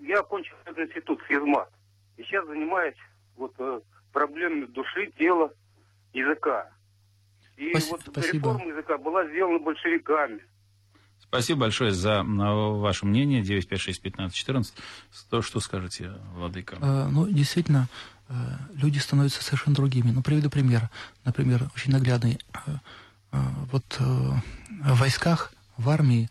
я 0.00 0.20
окончил 0.20 0.54
институт 0.76 1.20
физмат. 1.22 1.70
И 2.16 2.22
сейчас 2.22 2.46
занимаюсь 2.46 2.96
вот 3.36 3.54
э, 3.58 3.80
проблемами 4.12 4.66
души, 4.66 5.10
тела, 5.18 5.52
языка. 6.12 6.70
И 7.56 7.70
Спасибо. 7.70 7.98
вот 8.06 8.26
реформа 8.32 8.66
языка 8.66 8.98
была 8.98 9.26
сделана 9.28 9.58
большевиками. 9.58 10.40
Спасибо 11.34 11.62
большое 11.62 11.90
за 11.90 12.22
ваше 12.22 13.06
мнение. 13.06 13.42
956-15-14. 13.42 14.72
То, 15.30 15.42
что 15.42 15.58
скажете, 15.58 16.12
Владыка? 16.34 16.78
Э, 16.80 17.08
ну, 17.10 17.26
действительно, 17.26 17.88
э, 18.28 18.34
люди 18.74 18.98
становятся 18.98 19.42
совершенно 19.42 19.74
другими. 19.74 20.12
Ну, 20.12 20.22
приведу 20.22 20.48
пример. 20.48 20.90
Например, 21.24 21.68
очень 21.74 21.90
наглядный. 21.90 22.38
Э, 22.66 22.76
э 23.32 23.38
вот 23.72 23.84
в 23.98 24.42
войсках, 24.96 25.52
в 25.76 25.90
армии, 25.90 26.30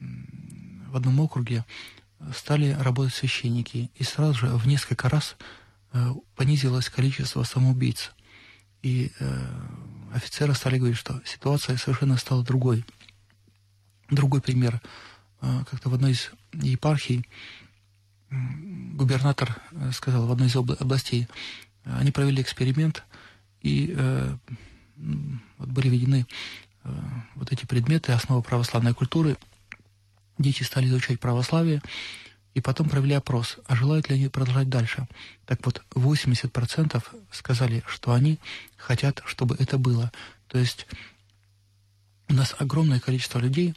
в 0.00 0.96
одном 0.96 1.20
округе 1.20 1.64
стали 2.34 2.72
работать 2.72 3.14
священники, 3.14 3.88
и 3.94 4.02
сразу 4.02 4.34
же 4.34 4.46
в 4.48 4.66
несколько 4.66 5.08
раз 5.08 5.36
понизилось 6.34 6.88
количество 6.88 7.44
самоубийц. 7.44 8.12
И 8.82 9.12
офицеры 10.12 10.54
стали 10.54 10.78
говорить, 10.78 10.98
что 10.98 11.20
ситуация 11.24 11.76
совершенно 11.76 12.16
стала 12.16 12.44
другой. 12.44 12.84
Другой 14.10 14.40
пример. 14.40 14.80
Э, 15.40 15.64
как-то 15.70 15.88
в 15.88 15.94
одной 15.94 16.12
из 16.12 16.30
епархий 16.52 17.26
губернатор 18.30 19.56
сказал 19.92 20.26
в 20.26 20.32
одной 20.32 20.48
из 20.48 20.56
областей, 20.56 21.26
они 21.84 22.12
провели 22.12 22.42
эксперимент, 22.42 23.02
и 23.60 23.94
э, 23.96 24.36
вот 25.58 25.68
были 25.68 25.88
введены 25.88 26.26
э, 26.84 26.90
вот 27.34 27.52
эти 27.52 27.66
предметы, 27.66 28.12
основы 28.12 28.42
православной 28.42 28.94
культуры. 28.94 29.36
Дети 30.38 30.62
стали 30.62 30.86
изучать 30.86 31.20
православие, 31.20 31.82
и 32.54 32.60
потом 32.60 32.88
провели 32.88 33.14
опрос, 33.14 33.58
а 33.66 33.76
желают 33.76 34.08
ли 34.08 34.16
они 34.16 34.28
продолжать 34.28 34.68
дальше. 34.68 35.06
Так 35.46 35.64
вот, 35.64 35.82
80% 35.90 37.02
сказали, 37.30 37.82
что 37.86 38.12
они 38.12 38.38
хотят, 38.76 39.22
чтобы 39.24 39.56
это 39.58 39.78
было. 39.78 40.10
То 40.48 40.58
есть 40.58 40.86
у 42.28 42.34
нас 42.34 42.54
огромное 42.58 43.00
количество 43.00 43.38
людей 43.38 43.74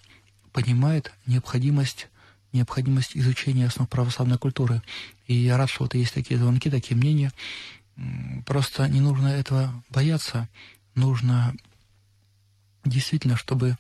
понимает 0.52 1.12
необходимость 1.26 2.08
необходимость 2.54 3.18
изучения 3.18 3.66
основ 3.66 3.90
православной 3.90 4.38
культуры. 4.38 4.82
И 5.26 5.34
я 5.34 5.58
рад, 5.58 5.70
что 5.70 5.84
вот 5.84 5.96
есть 5.96 6.14
такие 6.14 6.40
звонки, 6.40 6.70
такие 6.70 6.96
мнения. 6.96 7.32
Просто 8.46 8.88
не 8.88 9.02
нужно 9.02 9.28
этого 9.28 9.84
бояться. 9.90 10.48
Нужно 10.96 11.56
действительно, 12.86 13.36
чтобы 13.36 13.78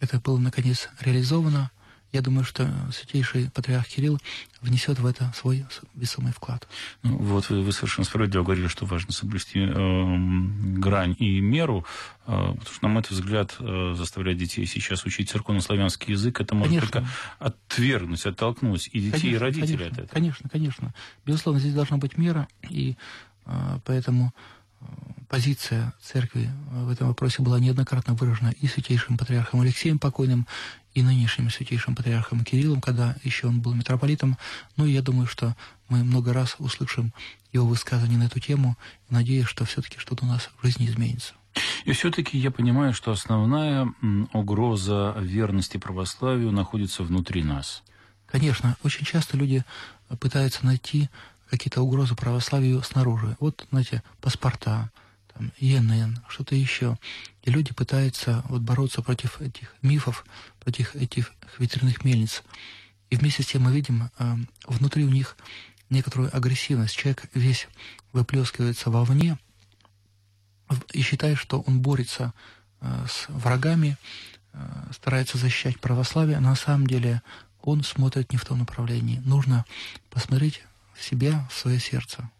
это 0.00 0.20
было 0.20 0.38
наконец 0.38 0.88
реализовано, 1.00 1.70
я 2.12 2.22
думаю, 2.22 2.44
что 2.44 2.70
святейший 2.90 3.50
патриарх 3.50 3.86
Кирилл 3.86 4.18
внесет 4.62 4.98
в 4.98 5.06
это 5.06 5.30
свой 5.36 5.66
весомый 5.94 6.32
вклад. 6.32 6.66
Ну, 7.02 7.18
вот 7.18 7.50
вы, 7.50 7.62
вы 7.62 7.72
совершенно 7.72 8.04
справедливо 8.04 8.44
говорили, 8.44 8.66
что 8.66 8.86
важно 8.86 9.12
соблюсти 9.12 9.60
э, 9.60 10.16
грань 10.78 11.14
и 11.18 11.40
меру, 11.40 11.84
э, 12.26 12.54
потому 12.58 12.64
что, 12.64 12.82
на 12.82 12.88
мой 12.88 13.04
взгляд, 13.08 13.54
э, 13.58 13.94
заставлять 13.94 14.38
детей 14.38 14.64
сейчас 14.64 15.04
учить 15.04 15.30
церковно-славянский 15.30 16.12
язык, 16.12 16.40
это 16.40 16.54
может 16.54 16.70
конечно. 16.70 16.90
только 16.90 17.08
отвергнуть, 17.38 18.24
оттолкнуть 18.24 18.88
и 18.92 19.00
детей, 19.00 19.10
конечно, 19.10 19.28
и 19.28 19.36
родителей 19.36 19.76
конечно, 19.76 19.86
от 19.86 19.98
этого. 19.98 20.14
Конечно, 20.14 20.48
конечно. 20.48 20.94
Безусловно, 21.26 21.60
здесь 21.60 21.74
должна 21.74 21.98
быть 21.98 22.16
мера, 22.16 22.48
и 22.70 22.96
э, 23.44 23.78
поэтому 23.84 24.32
э, 24.80 24.84
позиция 25.28 25.92
церкви 26.00 26.50
в 26.70 26.90
этом 26.90 27.08
вопросе 27.08 27.42
была 27.42 27.60
неоднократно 27.60 28.14
выражена 28.14 28.54
и 28.60 28.66
святейшим 28.66 29.18
патриархом 29.18 29.60
Алексеем 29.60 29.98
Покойным, 29.98 30.46
и 30.98 31.02
нынешним 31.02 31.48
святейшим 31.50 31.94
патриархом 31.94 32.44
Кириллом, 32.44 32.80
когда 32.80 33.14
еще 33.22 33.46
он 33.46 33.60
был 33.60 33.72
митрополитом. 33.72 34.36
Ну, 34.76 34.84
и 34.84 34.92
я 34.92 35.00
думаю, 35.00 35.28
что 35.28 35.56
мы 35.88 36.02
много 36.02 36.32
раз 36.32 36.56
услышим 36.58 37.12
его 37.52 37.66
высказывания 37.66 38.18
на 38.18 38.24
эту 38.24 38.40
тему, 38.40 38.76
надеюсь, 39.08 39.46
что 39.46 39.64
все-таки 39.64 39.98
что-то 39.98 40.24
у 40.24 40.28
нас 40.28 40.50
в 40.58 40.66
жизни 40.66 40.86
изменится. 40.86 41.34
И 41.84 41.92
все-таки 41.92 42.36
я 42.36 42.50
понимаю, 42.50 42.92
что 42.92 43.12
основная 43.12 43.92
угроза 44.32 45.14
верности 45.18 45.76
православию 45.76 46.50
находится 46.50 47.02
внутри 47.04 47.44
нас. 47.44 47.82
Конечно, 48.26 48.76
очень 48.82 49.06
часто 49.06 49.36
люди 49.36 49.64
пытаются 50.20 50.66
найти 50.66 51.08
какие-то 51.48 51.80
угрозы 51.80 52.14
православию 52.14 52.82
снаружи. 52.82 53.36
Вот, 53.40 53.66
знаете, 53.70 54.02
паспорта, 54.20 54.90
ЕНН, 55.58 56.20
что-то 56.28 56.54
еще. 56.54 56.98
И 57.42 57.50
люди 57.50 57.72
пытаются 57.72 58.44
вот 58.48 58.62
бороться 58.62 59.02
против 59.02 59.40
этих 59.40 59.74
мифов, 59.82 60.24
против 60.60 60.94
этих 60.94 61.32
ветряных 61.58 62.04
мельниц. 62.04 62.42
И 63.10 63.16
вместе 63.16 63.42
с 63.42 63.46
тем 63.46 63.62
мы 63.62 63.72
видим 63.72 64.10
э, 64.18 64.36
внутри 64.66 65.04
у 65.04 65.08
них 65.08 65.36
некоторую 65.90 66.34
агрессивность. 66.36 66.96
Человек 66.96 67.24
весь 67.34 67.68
выплескивается 68.12 68.90
вовне 68.90 69.38
и 70.92 71.02
считает, 71.02 71.38
что 71.38 71.60
он 71.60 71.80
борется 71.80 72.34
э, 72.80 73.06
с 73.08 73.28
врагами, 73.28 73.96
э, 74.52 74.58
старается 74.92 75.38
защищать 75.38 75.80
православие, 75.80 76.36
а 76.36 76.40
на 76.40 76.54
самом 76.54 76.86
деле 76.86 77.22
он 77.62 77.82
смотрит 77.82 78.32
не 78.32 78.38
в 78.38 78.44
том 78.44 78.58
направлении. 78.58 79.22
Нужно 79.24 79.64
посмотреть 80.10 80.62
в 80.94 81.02
себя, 81.02 81.48
в 81.50 81.58
свое 81.58 81.80
сердце. 81.80 82.30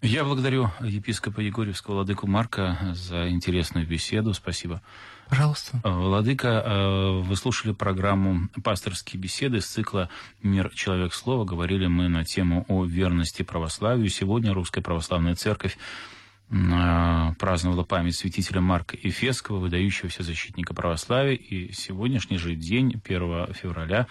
Я 0.00 0.22
благодарю 0.22 0.70
епископа 0.80 1.40
Егорьевского 1.40 1.94
Владыку 1.96 2.28
Марка 2.28 2.78
за 2.94 3.28
интересную 3.30 3.84
беседу. 3.84 4.32
Спасибо. 4.32 4.80
Пожалуйста. 5.28 5.80
Э, 5.82 5.90
Владыка, 5.90 6.62
э, 6.64 7.20
вы 7.22 7.34
слушали 7.34 7.72
программу 7.72 8.48
«Пасторские 8.62 9.20
беседы» 9.20 9.60
с 9.60 9.66
цикла 9.66 10.08
«Мир. 10.40 10.70
Человек. 10.72 11.12
Слово». 11.12 11.44
Говорили 11.44 11.88
мы 11.88 12.08
на 12.08 12.24
тему 12.24 12.64
о 12.68 12.84
верности 12.84 13.42
православию. 13.42 14.08
Сегодня 14.08 14.54
Русская 14.54 14.82
Православная 14.82 15.34
Церковь 15.34 15.76
праздновала 16.48 17.84
память 17.84 18.16
святителя 18.16 18.60
Марка 18.60 18.96
Эфесского, 18.96 19.58
выдающегося 19.58 20.22
защитника 20.22 20.74
православия, 20.74 21.34
и 21.34 21.72
сегодняшний 21.72 22.38
же 22.38 22.54
день, 22.54 23.00
1 23.04 23.52
февраля, 23.52 24.06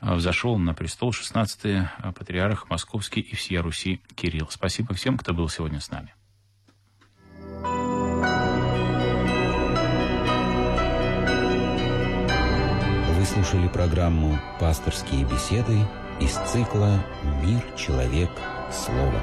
э, 0.00 0.14
взошел 0.14 0.58
на 0.58 0.72
престол 0.74 1.10
16-й 1.10 1.86
э, 1.86 2.12
патриарх 2.12 2.70
Московский 2.70 3.20
и 3.20 3.34
всея 3.34 3.62
Руси 3.62 4.00
Кирилл. 4.14 4.48
Спасибо 4.50 4.94
всем, 4.94 5.18
кто 5.18 5.34
был 5.34 5.48
сегодня 5.48 5.80
с 5.80 5.90
нами. 5.90 6.14
Вы 13.18 13.26
слушали 13.26 13.68
программу 13.68 14.38
«Пасторские 14.58 15.24
беседы» 15.24 15.78
из 16.20 16.32
цикла 16.50 17.04
«Мир, 17.42 17.62
человек, 17.76 18.30
слово». 18.72 19.20